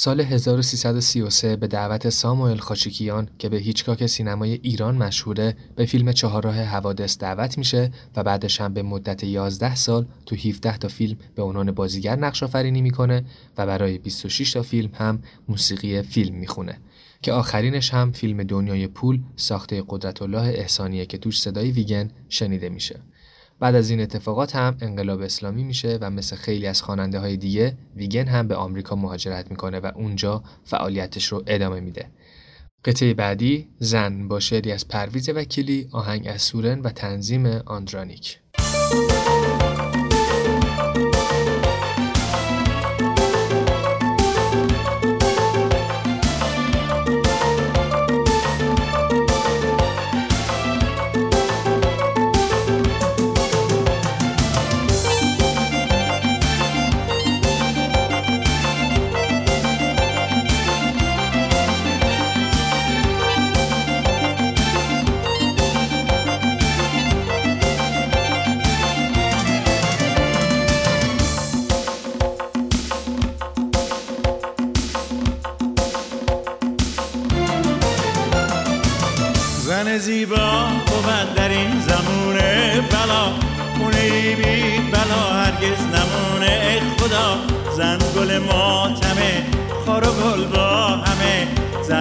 سال 0.00 0.20
1333 0.20 1.56
به 1.56 1.66
دعوت 1.66 2.08
ساموئل 2.08 2.56
خاچیکیان 2.56 3.28
که 3.38 3.48
به 3.48 3.56
هیچکاک 3.56 4.06
سینمای 4.06 4.52
ایران 4.52 4.96
مشهوره 4.96 5.56
به 5.76 5.86
فیلم 5.86 6.12
چهارراه 6.12 6.62
حوادث 6.62 7.18
دعوت 7.18 7.58
میشه 7.58 7.90
و 8.16 8.22
بعدش 8.22 8.60
هم 8.60 8.74
به 8.74 8.82
مدت 8.82 9.24
11 9.24 9.74
سال 9.74 10.06
تو 10.26 10.36
17 10.36 10.78
تا 10.78 10.88
فیلم 10.88 11.16
به 11.34 11.42
عنوان 11.42 11.72
بازیگر 11.72 12.16
نقش 12.16 12.42
آفرینی 12.42 12.82
می‌کنه 12.82 13.24
و 13.58 13.66
برای 13.66 13.98
26 13.98 14.52
تا 14.52 14.62
فیلم 14.62 14.90
هم 14.94 15.22
موسیقی 15.48 16.02
فیلم 16.02 16.34
می‌خونه 16.34 16.78
که 17.22 17.32
آخرینش 17.32 17.94
هم 17.94 18.12
فیلم 18.12 18.42
دنیای 18.42 18.86
پول 18.86 19.20
ساخته 19.36 19.82
قدرت 19.88 20.22
الله 20.22 20.42
احسانیه 20.42 21.06
که 21.06 21.18
توش 21.18 21.40
صدای 21.40 21.70
ویگن 21.70 22.10
شنیده 22.28 22.68
میشه. 22.68 23.00
بعد 23.60 23.74
از 23.74 23.90
این 23.90 24.00
اتفاقات 24.00 24.56
هم 24.56 24.76
انقلاب 24.80 25.20
اسلامی 25.20 25.64
میشه 25.64 25.98
و 26.00 26.10
مثل 26.10 26.36
خیلی 26.36 26.66
از 26.66 26.82
خواننده 26.82 27.18
های 27.18 27.36
دیگه 27.36 27.76
ویگن 27.96 28.26
هم 28.26 28.48
به 28.48 28.54
آمریکا 28.54 28.96
مهاجرت 28.96 29.50
می‌کنه 29.50 29.80
و 29.80 29.90
اونجا 29.94 30.42
فعالیتش 30.64 31.26
رو 31.26 31.42
ادامه 31.46 31.80
میده. 31.80 32.10
قطعه 32.84 33.14
بعدی 33.14 33.68
زن 33.78 34.28
با 34.28 34.40
شعری 34.40 34.72
از 34.72 34.88
پرویز 34.88 35.28
وکیلی 35.28 35.88
آهنگ 35.92 36.28
از 36.28 36.42
سورن 36.42 36.80
و 36.80 36.90
تنظیم 36.90 37.46
آندرانیک 37.46 38.38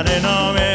زن 0.07 0.21
نام 0.21 0.55
روون 0.55 0.68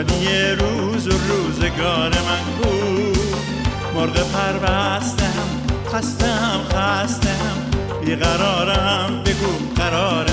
شادی 0.00 0.26
روز 0.60 1.08
و 1.08 1.10
روزگار 1.10 2.08
من 2.08 2.44
کو. 2.62 2.70
مرغ 3.94 4.32
پربستم 4.32 5.48
خستم 5.92 6.60
خستم. 6.70 7.56
بیقرارم 8.04 9.22
بگو 9.24 9.74
قرار 9.76 10.29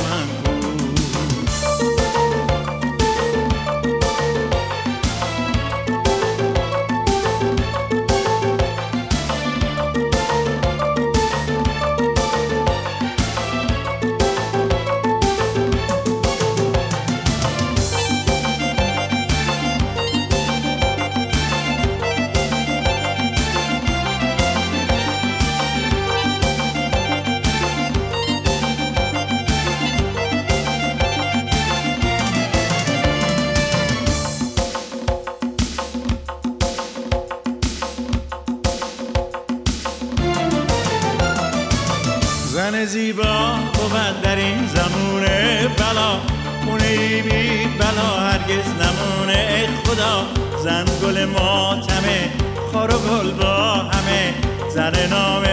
زن 50.67 50.85
گل 51.03 51.25
ماتمه 51.25 52.29
خار 52.73 52.95
و 52.95 52.99
گل 52.99 53.31
با 53.31 53.73
همه. 53.73 54.33
زن 54.69 55.09
نام 55.09 55.43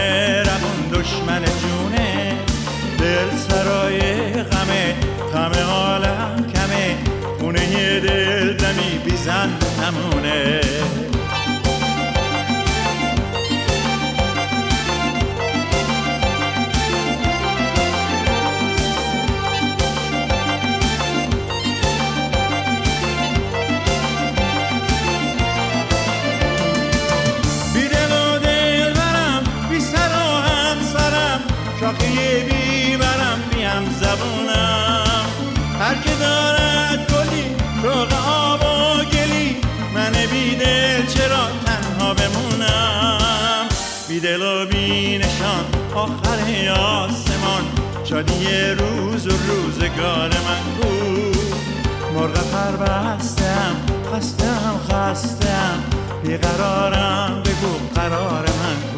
روون 0.47 1.01
دشمن 1.01 1.41
جونه 1.61 2.37
دل 2.99 3.37
سرای 3.47 3.99
غمه. 4.43 4.95
غم 5.33 5.51
عالم 5.69 6.45
کمه 6.53 6.95
خونه 7.39 7.99
دل 7.99 8.53
دمی 8.53 8.99
بی 9.05 9.17
زن 9.17 9.49
نمونه. 9.81 10.61
شادی 48.15 48.45
روز 48.79 49.27
و 49.27 49.29
روزگار 49.29 50.29
من 50.29 50.63
کو. 50.81 50.89
مرغ 52.13 52.33
پر 52.33 52.75
بستم 52.77 53.75
خستم 54.13 54.79
خستم. 54.89 55.83
بیقرارم 56.23 57.43
بگو 57.45 57.73
قرار 57.95 58.45
من 58.45 58.94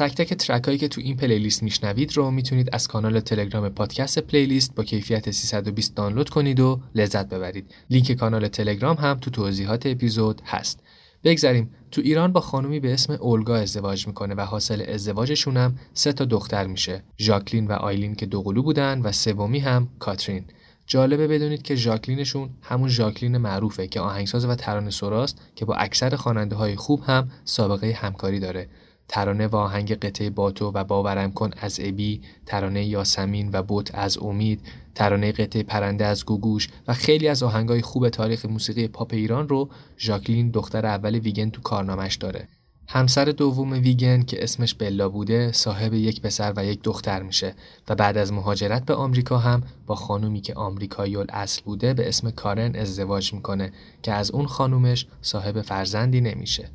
تک 0.00 0.14
تک 0.14 0.34
ترک 0.34 0.64
هایی 0.64 0.78
که 0.78 0.88
تو 0.88 1.00
این 1.00 1.16
پلیلیست 1.16 1.62
میشنوید 1.62 2.16
رو 2.16 2.30
می‌تونید 2.30 2.68
از 2.72 2.88
کانال 2.88 3.20
تلگرام 3.20 3.68
پادکست 3.68 4.18
پلیلیست 4.18 4.74
با 4.74 4.84
کیفیت 4.84 5.30
320 5.30 5.94
دانلود 5.94 6.28
کنید 6.28 6.60
و 6.60 6.80
لذت 6.94 7.28
ببرید. 7.28 7.74
لینک 7.90 8.12
کانال 8.12 8.48
تلگرام 8.48 8.96
هم 8.96 9.18
تو 9.18 9.30
توضیحات 9.30 9.86
اپیزود 9.86 10.42
هست. 10.44 10.80
بگذریم 11.24 11.70
تو 11.90 12.00
ایران 12.00 12.32
با 12.32 12.40
خانومی 12.40 12.80
به 12.80 12.92
اسم 12.92 13.12
اولگا 13.12 13.56
ازدواج 13.56 14.06
می‌کنه 14.06 14.34
و 14.34 14.40
حاصل 14.40 14.84
ازدواجشون 14.88 15.56
هم 15.56 15.78
سه 15.94 16.12
تا 16.12 16.24
دختر 16.24 16.66
میشه. 16.66 17.02
ژاکلین 17.18 17.66
و 17.66 17.72
آیلین 17.72 18.14
که 18.14 18.26
دوقلو 18.26 18.62
بودن 18.62 19.00
و 19.02 19.12
سومی 19.12 19.58
هم 19.58 19.88
کاترین. 19.98 20.44
جالبه 20.86 21.28
بدونید 21.28 21.62
که 21.62 21.74
ژاکلینشون 21.74 22.50
همون 22.62 22.88
ژاکلین 22.88 23.36
معروفه 23.36 23.86
که 23.86 24.00
آهنگساز 24.00 24.44
و 24.44 24.54
ترانه 24.54 24.90
سراست 24.90 25.38
که 25.54 25.64
با 25.64 25.74
اکثر 25.74 26.16
خواننده 26.16 26.56
های 26.56 26.76
خوب 26.76 27.02
هم 27.06 27.30
سابقه 27.44 27.92
همکاری 27.92 28.40
داره. 28.40 28.68
ترانه 29.10 29.46
و 29.46 29.56
آهنگ 29.56 29.94
قطعه 29.94 30.30
باتو 30.30 30.70
و 30.74 30.84
باورم 30.84 31.32
کن 31.32 31.50
از 31.60 31.80
ابی، 31.82 32.20
ترانه 32.46 32.84
یاسمین 32.84 33.50
و 33.52 33.62
بوت 33.62 33.94
از 33.94 34.18
امید، 34.18 34.60
ترانه 34.94 35.32
قطعه 35.32 35.62
پرنده 35.62 36.06
از 36.06 36.24
گوگوش 36.24 36.68
و 36.88 36.94
خیلی 36.94 37.28
از 37.28 37.42
آهنگای 37.42 37.82
خوب 37.82 38.08
تاریخ 38.08 38.46
موسیقی 38.46 38.88
پاپ 38.88 39.14
ایران 39.14 39.48
رو 39.48 39.68
ژاکلین 39.98 40.50
دختر 40.50 40.86
اول 40.86 41.14
ویگن 41.14 41.50
تو 41.50 41.62
کارنامش 41.62 42.16
داره. 42.16 42.48
همسر 42.88 43.24
دوم 43.24 43.72
ویگن 43.72 44.22
که 44.22 44.42
اسمش 44.42 44.74
بلا 44.74 45.08
بوده 45.08 45.52
صاحب 45.52 45.94
یک 45.94 46.22
پسر 46.22 46.52
و 46.56 46.64
یک 46.64 46.82
دختر 46.82 47.22
میشه 47.22 47.54
و 47.88 47.94
بعد 47.94 48.18
از 48.18 48.32
مهاجرت 48.32 48.84
به 48.84 48.94
آمریکا 48.94 49.38
هم 49.38 49.62
با 49.86 49.94
خانومی 49.94 50.40
که 50.40 50.54
آمریکایی 50.54 51.16
اصل 51.16 51.62
بوده 51.64 51.94
به 51.94 52.08
اسم 52.08 52.30
کارن 52.30 52.76
ازدواج 52.76 53.34
می‌کنه 53.34 53.72
که 54.02 54.12
از 54.12 54.30
اون 54.30 54.46
خانومش 54.46 55.06
صاحب 55.22 55.60
فرزندی 55.60 56.20
نمیشه. 56.20 56.70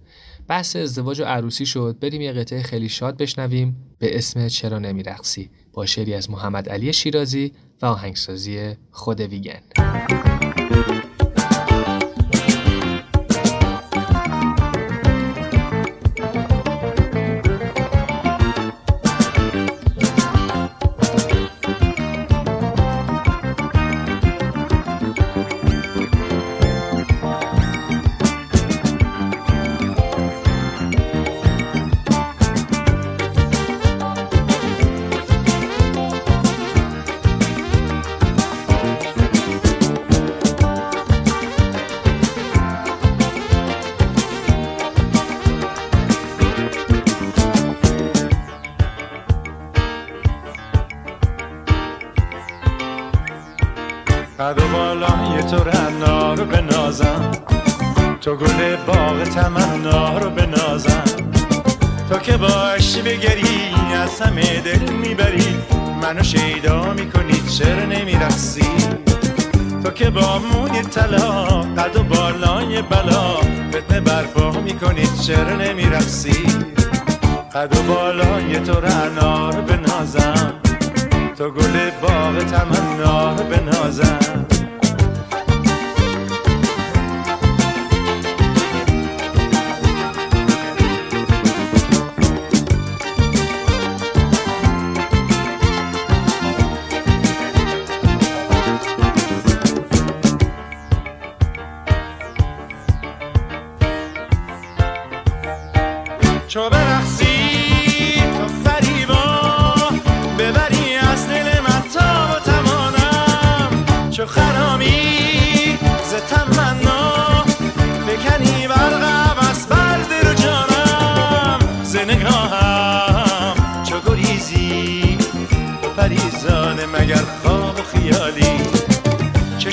بحث 0.47 0.75
ازدواج 0.75 1.21
و 1.21 1.23
عروسی 1.23 1.65
شد. 1.65 1.97
بریم 2.01 2.21
یه 2.21 2.31
قطعه 2.31 2.63
خیلی 2.63 2.89
شاد 2.89 3.17
بشنویم. 3.17 3.75
به 3.99 4.17
اسم 4.17 4.47
چرا 4.47 4.79
نمیرقصی؟ 4.79 5.49
با 5.73 5.86
شعری 5.86 6.13
از 6.13 6.29
محمد 6.29 6.69
علی 6.69 6.93
شیرازی 6.93 7.51
و 7.81 7.86
آهنگسازی 7.86 8.75
خود 8.91 9.21
ویگن. 9.21 9.62
قد 54.39 54.61
و 54.61 54.67
بالای 54.67 55.43
تو 55.43 55.63
رنا 55.63 56.33
رو 56.33 56.45
بنازم. 56.45 57.31
تو 58.21 58.36
گل 58.36 58.75
باغ 58.88 59.23
تمنا 59.23 60.17
رو 60.17 60.29
بنازم. 60.29 61.03
تو 62.09 62.19
که 62.19 62.38
باشی 62.38 63.01
بگری 63.01 63.75
از 64.03 64.21
همه 64.21 64.61
دل 64.61 64.91
می‌بری. 64.93 65.57
منو 66.01 66.23
شیدا 66.23 66.93
می‌کنی 66.93 67.41
چرا 67.57 67.86
نمیرقصی؟ 67.86 68.71
تو 69.83 69.91
که 69.91 70.09
با 70.09 70.39
موی 70.39 70.81
طلا 70.81 71.45
قد 71.61 71.95
و 71.95 72.03
بالای 72.03 72.81
بلا 72.81 73.38
فتنه 73.69 73.99
برپا 73.99 74.51
می‌کنی 74.51 75.07
چرا 75.07 75.55
نمیرقصی؟ 75.55 76.45
قد 77.53 77.77
و 77.77 77.93
بالای 77.93 78.59
تو 78.59 78.79
رنا 78.79 79.49
رو 79.49 79.61
بنازم. 79.61 80.64
تو 81.38 81.51
گل 81.51 81.91
باغ 82.01 82.45
تمنا 82.45 83.33
بنازم. 83.33 84.44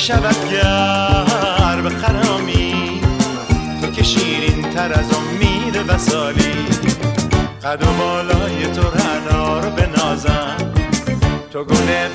شود 0.03 0.51
گر 0.51 1.81
به 1.83 1.91
خرامی. 1.91 3.01
تو 3.83 3.91
که 3.91 4.03
شیرین 4.03 4.71
تر 4.71 4.93
از 4.93 5.07
امید 5.15 5.77
وسالی 5.89 6.67
قد 7.63 7.83
و 7.83 7.93
بالای 7.99 8.67
تو 8.67 8.83
رعنا 8.83 9.61
رو 9.61 9.71
بنازم. 9.71 10.57
تو 11.53 11.65
گل 11.65 12.09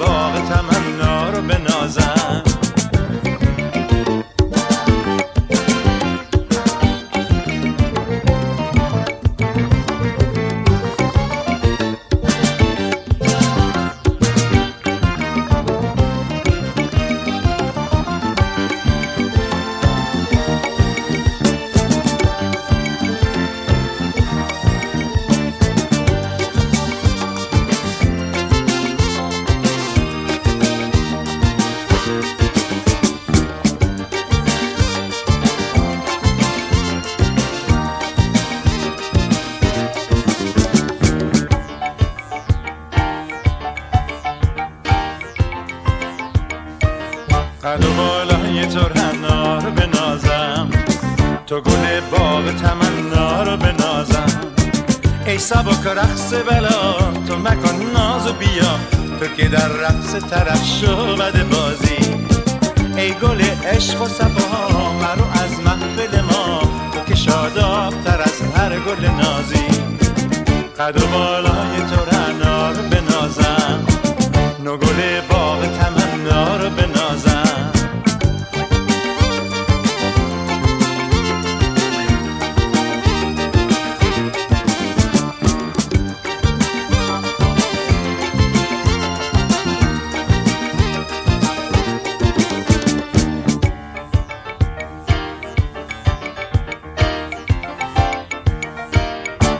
طرف 60.19 60.63
شو 60.63 61.15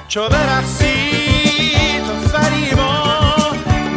چو 0.08 0.30
برقصی 0.30 1.12
تو 2.08 2.28
فریبا 2.30 3.04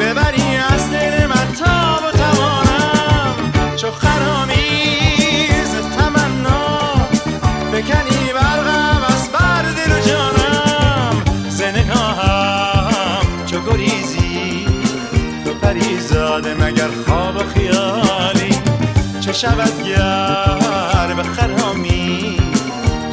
ببری 0.00 0.56
از 0.56 0.90
دل 0.90 1.26
من 1.26 1.52
تا 1.60 1.98
و 2.06 2.10
توانم 2.18 3.52
چو 3.76 3.90
خرامیز 3.90 5.74
تمنا 5.98 6.78
بکنی 7.72 8.32
برقم 8.34 9.02
از 9.08 9.28
بر 9.32 9.62
دل 9.62 9.92
و 9.92 10.00
جانم. 10.08 11.22
ز 11.48 11.62
نگاهم 11.62 13.46
چو 13.46 13.60
گریزی. 13.60 14.66
تو 15.44 15.54
پریزاده 15.54 16.54
مگر 16.54 16.88
خواب 17.06 17.36
و 17.36 17.42
خیالی. 17.54 18.54
چه 19.20 19.32
شود 19.32 19.82
گر 19.84 21.14
به 21.14 21.22
خرامی؟ 21.22 22.36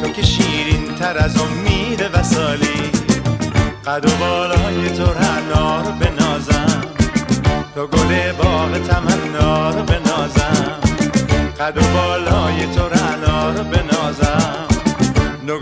تو 0.02 0.10
که 0.10 0.22
شیرین 0.22 0.94
تر 0.94 1.18
از 1.18 1.36
امید 1.40 1.97
قد 3.88 4.06
و 4.06 4.10
بالای 4.20 4.90
تو 4.90 5.04
رعنا 5.04 5.82
رو 5.82 5.92
بنازم. 5.92 6.82
تو 7.74 7.86
گل 7.86 8.32
باغ 8.32 8.78
تمنا 8.78 9.70
رو 9.70 9.82
بنازم. 9.82 10.80
قد 11.60 11.78
و 11.78 11.80
بالای 11.80 12.66
تو 12.74 12.88
رعنا 12.88 13.50
رو 13.50 13.64
بنازم. 13.64 14.66
نو 15.46 15.58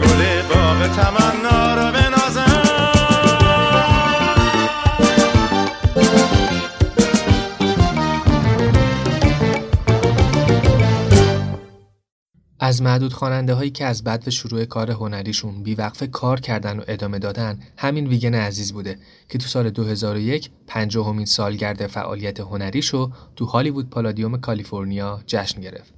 از 12.76 12.82
معدود 12.82 13.12
خواننده 13.12 13.54
هایی 13.54 13.70
که 13.70 13.84
از 13.84 14.04
بعد 14.04 14.30
شروع 14.30 14.64
کار 14.64 14.90
هنریشون 14.90 15.62
بیوقفه 15.62 16.06
کار 16.06 16.40
کردن 16.40 16.78
و 16.78 16.82
ادامه 16.88 17.18
دادن 17.18 17.60
همین 17.76 18.06
ویگن 18.06 18.34
عزیز 18.34 18.72
بوده 18.72 18.98
که 19.28 19.38
تو 19.38 19.46
سال 19.48 19.70
2001 19.70 20.50
پنجاهمین 20.66 21.26
سالگرد 21.26 21.86
فعالیت 21.86 22.40
هنریشو 22.40 23.10
تو 23.36 23.44
هالیوود 23.44 23.90
پالادیوم 23.90 24.36
کالیفرنیا 24.36 25.20
جشن 25.26 25.60
گرفت. 25.60 25.94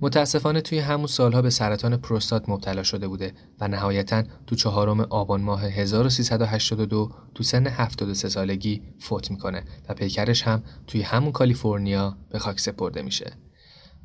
متاسفانه 0.00 0.60
توی 0.60 0.78
همون 0.78 1.06
سالها 1.06 1.42
به 1.42 1.50
سرطان 1.50 1.96
پروستات 1.96 2.48
مبتلا 2.48 2.82
شده 2.82 3.08
بوده 3.08 3.32
و 3.60 3.68
نهایتا 3.68 4.22
تو 4.46 4.56
چهارم 4.56 5.00
آبان 5.00 5.40
ماه 5.40 5.64
1382 5.64 7.10
تو 7.34 7.42
سن 7.42 7.66
73 7.66 8.28
سالگی 8.28 8.82
فوت 8.98 9.30
می‌کنه 9.30 9.64
و 9.88 9.94
پیکرش 9.94 10.42
هم 10.42 10.62
توی 10.86 11.02
همون 11.02 11.32
کالیفرنیا 11.32 12.16
به 12.30 12.38
خاک 12.38 12.60
سپرده 12.60 13.02
میشه. 13.02 13.32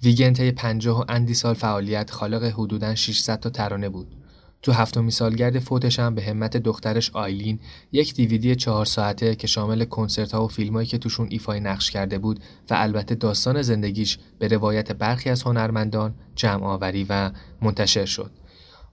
ویگن 0.03 0.33
طی 0.33 0.51
50 0.51 0.99
و 1.01 1.05
اندی 1.09 1.33
سال 1.33 1.53
فعالیت 1.53 2.11
خالق 2.11 2.43
حدوداً 2.43 2.95
600 2.95 3.39
تا 3.39 3.49
ترانه 3.49 3.89
بود. 3.89 4.15
تو 4.61 4.71
هفتمین 4.71 5.09
سالگرد 5.09 5.59
فوتش 5.59 5.99
هم 5.99 6.15
به 6.15 6.23
همت 6.23 6.57
دخترش 6.57 7.11
آیلین 7.13 7.59
یک 7.91 8.13
دیویدی 8.13 8.55
چهار 8.55 8.85
ساعته 8.85 9.35
که 9.35 9.47
شامل 9.47 9.85
کنسرت 9.85 10.31
ها 10.31 10.45
و 10.45 10.47
فیلمایی 10.47 10.87
که 10.87 10.97
توشون 10.97 11.27
ایفای 11.31 11.59
نقش 11.59 11.91
کرده 11.91 12.17
بود 12.17 12.39
و 12.69 12.73
البته 12.73 13.15
داستان 13.15 13.61
زندگیش 13.61 14.19
به 14.39 14.47
روایت 14.47 14.91
برخی 14.91 15.29
از 15.29 15.43
هنرمندان 15.43 16.13
جمع 16.35 16.63
آوری 16.63 17.05
و 17.09 17.31
منتشر 17.61 18.05
شد. 18.05 18.31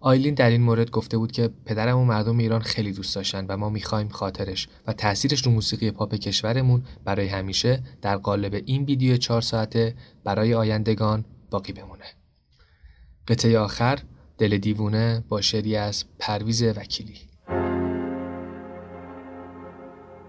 آیلین 0.05 0.35
در 0.35 0.51
این 0.51 0.63
مورد 0.63 0.91
گفته 0.91 1.19
بود 1.19 1.33
که 1.33 1.51
پدرم 1.67 1.99
و 1.99 2.05
مردم 2.05 2.39
ایران 2.39 2.61
خیلی 2.61 2.93
دوست 2.93 3.17
داشتن 3.17 3.47
و 3.49 3.57
ما 3.57 3.69
می‌خوایم 3.69 4.09
خاطرش 4.09 4.69
و 4.87 4.93
تاثیرش 4.93 5.47
رو 5.47 5.53
موسیقی 5.53 5.91
پاپ 5.91 6.15
کشورمون 6.15 6.83
برای 7.05 7.27
همیشه 7.27 7.83
در 8.03 8.17
قالب 8.17 8.63
این 8.67 8.85
ویدیو 8.85 9.17
چهار 9.17 9.41
ساعته 9.41 9.95
برای 10.25 10.55
آیندگان 10.55 11.25
باقی 11.51 11.73
بمونه. 11.73 12.05
قطعه 13.29 13.59
آخر 13.59 13.99
دل 14.39 14.59
دیوونه 14.59 15.25
با 15.29 15.41
شعری 15.41 15.77
از 15.77 16.05
پرویز 16.19 16.63
وکیلی 16.63 17.19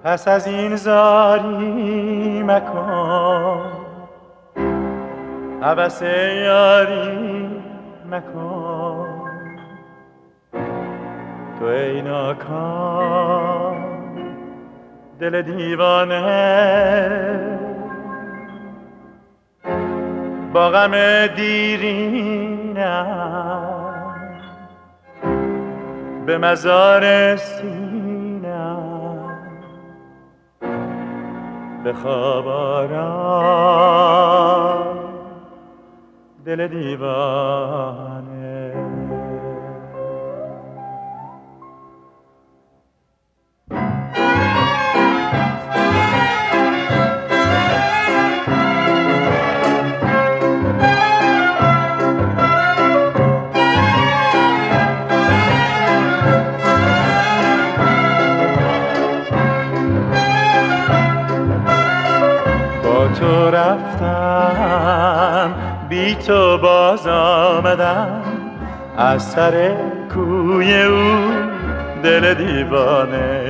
پس 0.03 0.27
از 0.27 0.47
این 0.47 0.75
زاری 0.75 2.43
مکن 2.43 3.71
عبس 5.61 6.01
یاری 6.01 7.47
مکن 8.11 8.74
تو 11.59 11.65
ای 11.65 12.01
ناکام 12.01 13.75
دل 15.19 15.41
دیوانه. 15.41 16.21
با 20.53 20.69
غم 20.69 21.27
دیرینم 21.27 22.75
به 26.25 26.37
مزار 26.37 27.35
سینم 27.35 28.85
به 31.83 31.93
خواب 31.93 32.45
دل 36.45 36.67
دیوانه. 36.67 38.25
بی 65.89 66.15
تو 66.15 66.57
باز 66.57 67.07
آمدم. 67.07 68.21
از 68.97 69.23
سر 69.23 69.71
کوی 70.13 70.83
او 70.83 71.31
دل 72.03 72.33
دیوانه 72.33 73.41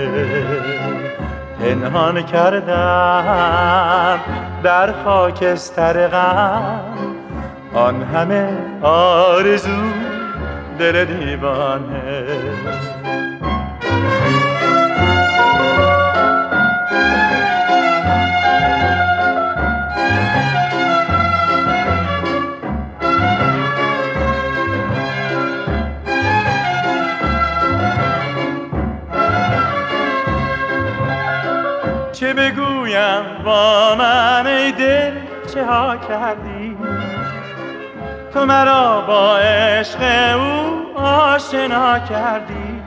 پنهان 1.60 2.22
کردم. 2.22 4.20
در 4.64 4.94
خاکستر 5.06 6.08
غم 6.08 6.80
آن 7.74 8.04
همه 8.04 8.50
آرزو 8.82 9.82
دل 10.80 11.06
دیوانه. 11.06 12.26
چه 32.26 32.34
بگویم 32.34 33.24
با 33.46 33.96
من 33.96 34.48
ای 34.48 34.72
دل 34.72 35.12
چه 35.54 35.66
ها 35.66 35.98
کردی؟ 35.98 36.78
تو 38.34 38.46
مرا 38.46 39.02
با 39.02 39.38
عشق 39.38 40.00
او 40.36 41.00
آشنا 41.00 42.00
کردی. 42.00 42.82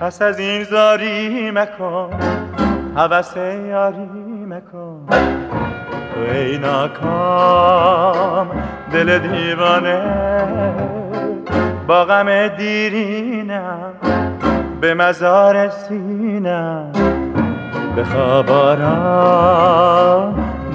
پس 0.00 0.22
از 0.22 0.38
این 0.38 0.64
زاری 0.64 1.50
مکن 1.50 2.10
حوث 2.96 3.36
یاری 3.36 4.44
مکن. 4.48 5.06
تو 6.14 6.20
ای 6.34 6.58
ناکام 6.58 8.50
دل 8.92 9.18
دیوانه 9.18 10.02
با 11.86 12.04
غم 12.04 12.48
دیرینم 12.48 13.92
به 14.80 14.94
مزار 14.94 15.68
سینم. 15.68 17.19
به 17.96 18.04
خواب 18.04 18.46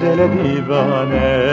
دل 0.00 0.28
دیوانه. 0.28 1.52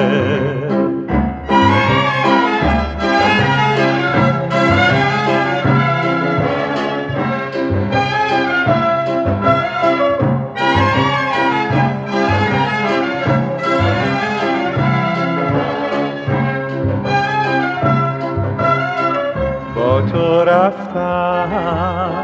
با 19.76 20.02
تو 20.02 20.44
رفتم 20.44 22.24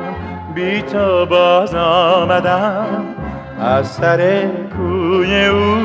بی 0.56 0.82
تو 0.82 1.26
باز 1.26 1.76
آمدم. 1.76 3.19
از 3.62 3.88
سر 3.88 4.48
کوی 4.78 5.46
او 5.46 5.78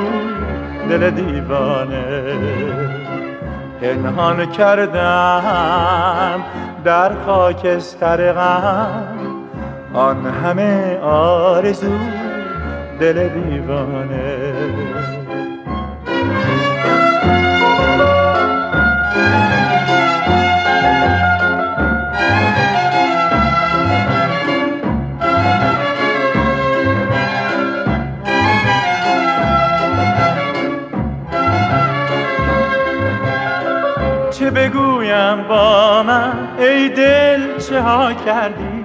دل 0.89 1.11
دیوانه 1.11 2.05
پنهان 3.81 4.47
کردم 4.47 6.45
در 6.85 7.12
خاکستر 7.27 8.33
غم. 8.33 9.18
آن 9.95 10.27
همه 10.27 10.99
آرزو 11.03 11.99
دل 13.01 13.29
دیوانه. 13.29 14.55
بگویم 34.55 35.42
با 35.48 36.02
من 36.02 36.32
ای 36.59 36.88
دل 36.88 37.59
چه 37.59 37.80
ها 37.80 38.12
کردی؟ 38.12 38.84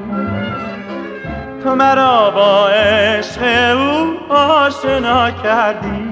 تو 1.64 1.76
مرا 1.76 2.32
با 2.32 2.68
عشق 2.68 3.42
او 3.78 4.18
آشنا 4.34 5.32
کردی. 5.32 6.10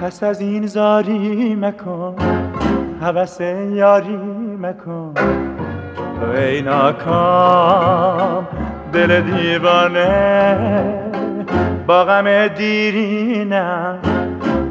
پس 0.00 0.22
از 0.22 0.40
این 0.40 0.66
زاری 0.66 1.54
مکن 1.54 2.16
حوث 3.00 3.40
یاری 3.70 4.18
مکن. 4.60 5.14
تو 6.20 6.30
ای 6.30 6.62
ناکام 6.62 8.48
دل 8.92 9.20
دیوانه 9.20 10.58
با 11.86 12.04
غم 12.04 12.48
دیرینم 12.48 13.98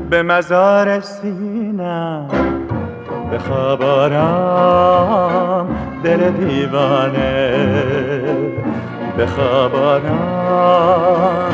به 0.10 0.24
مزار 0.24 1.00
سینم. 1.00 2.45
به 3.36 3.42
خواب 3.42 3.82
آرام 3.82 5.76
دل 6.04 6.32
دیوانه. 6.32 7.52
به 9.18 9.28
خواب 9.28 9.76
آرام 9.76 11.54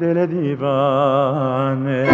دل 0.00 0.26
دیوانه. 0.26 2.08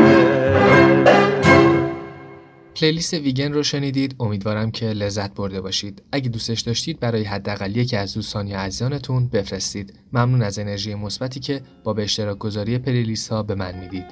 پلیلیست 2.74 3.14
ویگن 3.14 3.53
رو 3.53 3.62
شنیدید. 3.62 4.16
امیدوارم 4.20 4.70
که 4.70 4.86
لذت 4.86 5.34
برده 5.34 5.61
باشید. 5.61 6.03
اگه 6.12 6.28
دوستش 6.28 6.61
داشتید 6.61 7.00
برای 7.00 7.24
حداقل 7.24 7.76
یکی 7.76 7.96
از 7.96 8.14
دوستان 8.14 8.46
یا 8.46 8.59
عزیزانتون 8.59 9.28
بفرستید. 9.28 9.94
ممنون 10.12 10.42
از 10.42 10.59
انرژی 10.59 10.94
مثبتی 10.94 11.40
که 11.40 11.61
با 11.84 11.92
به 11.92 12.03
اشتراک 12.03 12.38
گذاری 12.38 12.78
پلیلیست 12.78 13.32
ها 13.32 13.42
به 13.42 13.55
من 13.55 13.74
می‌دید. 13.78 14.07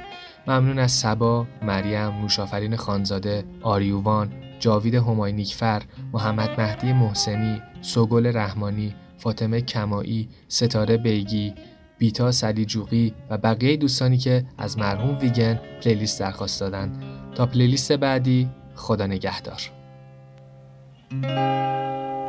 ممنون 0.47 0.79
از 0.79 0.93
سبا، 0.93 1.47
مریم، 1.63 2.21
نوشافرین 2.23 2.77
خانزاده، 2.77 3.45
آریووان، 3.63 4.33
جاوید 4.61 4.95
هماینیکفر، 4.95 5.83
محمد 6.13 6.61
مهدی 6.61 6.93
محسنی، 6.93 7.63
سوگل 7.81 8.37
رحمانی، 8.37 8.95
فاطمه 9.19 9.61
کمایی، 9.61 10.29
ستاره 10.49 10.97
بیگی، 10.97 11.55
بیتا 11.99 12.33
سلیجوقی 12.33 13.15
و 13.31 13.39
بقیه 13.39 13.77
دوستانی 13.77 14.19
که 14.19 14.45
از 14.59 14.79
مرحوم 14.79 15.19
ویگن 15.19 15.61
پلیلیست 15.85 16.21
درخواست 16.21 16.61
دادن. 16.61 16.93
تا 17.35 17.47
پلیلیست 17.47 17.93
بعدی 17.93 18.49
خدا 18.75 19.07
نگهدار 19.07 19.61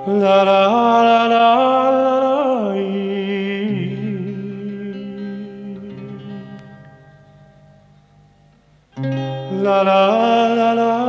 لا 0.07 0.43
لا 0.43 0.67
لا 9.63 9.83
لا 9.83 10.73
لا 10.73 11.00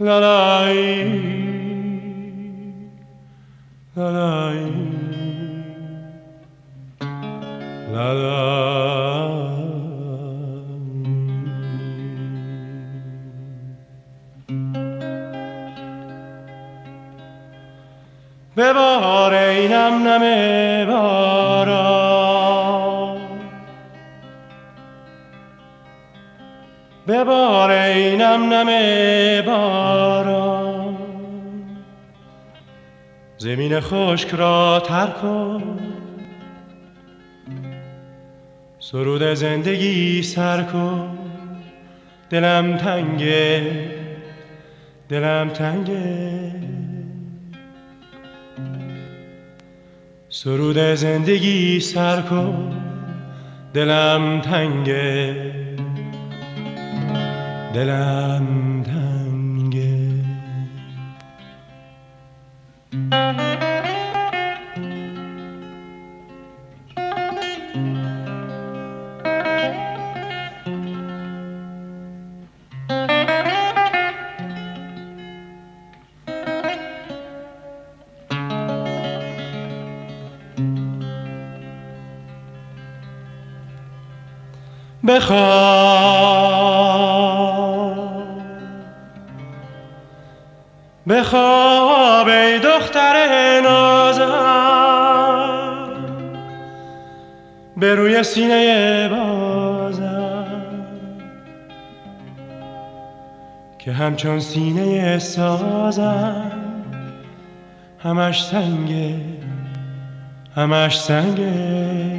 La 0.00 0.20
la 0.20 0.70
la 3.96 4.10
la 4.10 4.54
la 7.92 8.12
la 8.12 9.48
به 18.56 18.72
بار 18.72 19.34
اینم 19.34 20.08
نمه 20.08 20.86
بارا. 20.86 21.97
ببار 27.08 27.70
اینم 27.70 28.52
نم 28.52 28.66
باران. 29.46 30.96
زمین 33.38 33.80
خشک 33.80 34.34
را 34.34 34.82
تر 34.86 35.06
کن. 35.06 35.78
سرود 38.78 39.34
زندگی 39.34 40.22
سر 40.22 40.62
کن. 40.62 41.18
دلم 42.30 42.76
تنگه. 42.76 43.62
دلم 45.08 45.48
تنگه. 45.48 46.52
سرود 50.28 50.78
زندگی 50.78 51.80
سر 51.80 52.20
کن. 52.20 52.72
دلم 53.74 54.40
تنگه. 54.40 55.34
دلم 57.74 58.82
تنگه. 58.82 60.08
بخواه 85.08 85.57
سینه 98.22 99.08
بازم. 99.08 100.44
که 103.78 103.92
همچون 103.92 104.40
سینه 104.40 105.18
سازم. 105.18 106.52
همش 107.98 108.44
سنگه 108.44 109.20
همش 110.56 111.00
سنگه 111.00 112.18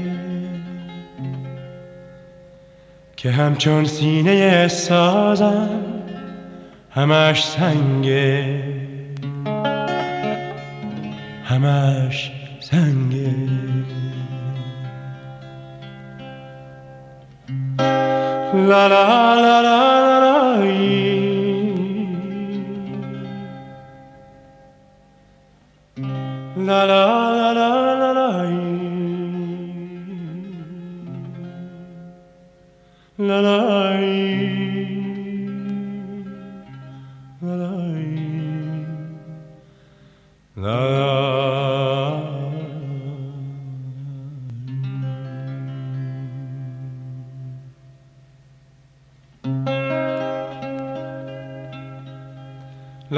که 3.17 3.31
همچون 3.31 3.85
سینه 3.85 4.67
سازم. 4.67 5.69
همش 6.91 7.43
سنگه 7.43 8.63
همش 11.43 12.31
سنگه 12.59 13.48
la 18.53 18.87
la 18.87 19.35
la 19.35 19.61
la 19.61 20.19
la, 20.19 20.55
la. 20.57 21.08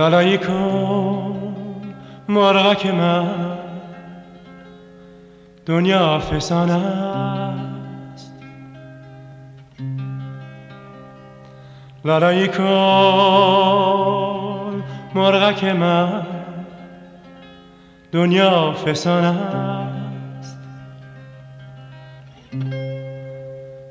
لالایی 0.02 0.38
کن 0.38 1.54
مرغک 2.30 2.86
من 2.86 3.58
دنیا 5.66 6.20
فسان 6.20 6.70
است. 6.70 8.34
لالایی 12.06 12.48
کن 12.48 12.64
مرغک 15.16 15.64
من 15.64 16.26
دنیا 18.12 18.72
فسان 18.74 19.24
است. 19.24 20.58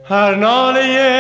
هر 0.09 0.35
ناله 0.35 1.11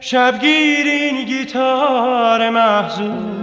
شبگیر 0.00 0.86
این 0.86 1.24
گیتار 1.24 2.50
محزون 2.50 3.39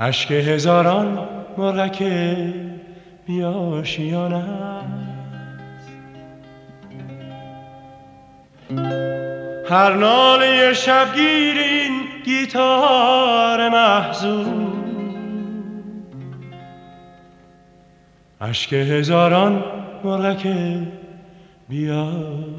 اشک 0.00 0.30
هزاران 0.30 1.28
مرغک 1.58 2.02
بیاشیان 3.26 4.32
است 4.32 4.98
هر 9.70 9.94
ناله 9.94 10.72
شبگیر 10.72 11.56
این 11.58 11.92
گیتار 12.24 13.68
محزون. 13.68 14.68
اشک 18.40 18.72
هزاران 18.72 19.64
مرغک 20.04 20.46
بیاشیان 21.68 22.58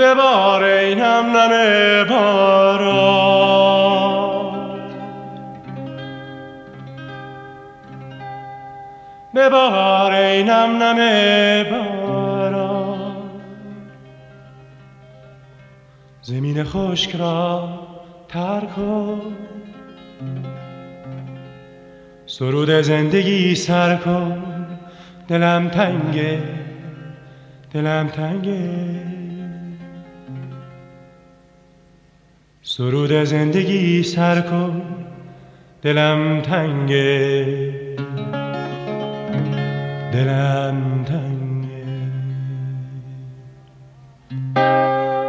ببار 0.00 0.64
این 0.64 0.98
هم 0.98 1.36
نم 1.36 2.04
باران 2.08 3.20
ببار 9.34 10.12
این 10.12 10.48
هم 10.48 10.82
نم 10.82 10.96
باران 11.70 13.16
زمین 16.22 16.64
خشک 16.64 17.16
را 17.16 17.68
تر 18.28 18.60
کن. 18.60 19.20
سرود 22.26 22.70
زندگی 22.70 23.54
سر 23.54 23.96
کن. 23.96 24.42
دلم 25.28 25.68
تنگه 25.68 26.42
دلم 27.72 28.08
تنگه. 28.08 29.19
سرود 32.76 33.24
زندگی 33.24 34.02
سر 34.02 34.40
کن 34.40 34.82
دلم 35.82 36.40
تنگه. 36.40 37.44
دلم 40.12 41.04
تنگه. 41.08 41.84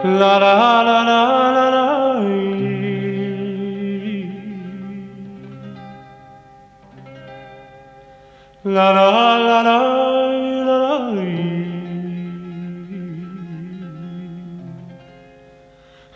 لا 0.06 0.40
لا 0.40 0.82
لا 0.84 1.04
لا. 1.04 1.22
لا 8.66 8.92
لا 8.94 9.12
لا 9.12 9.38
لا 9.38 9.62
لا. 9.62 9.91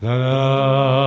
la 0.01 0.13
la 0.17 1.00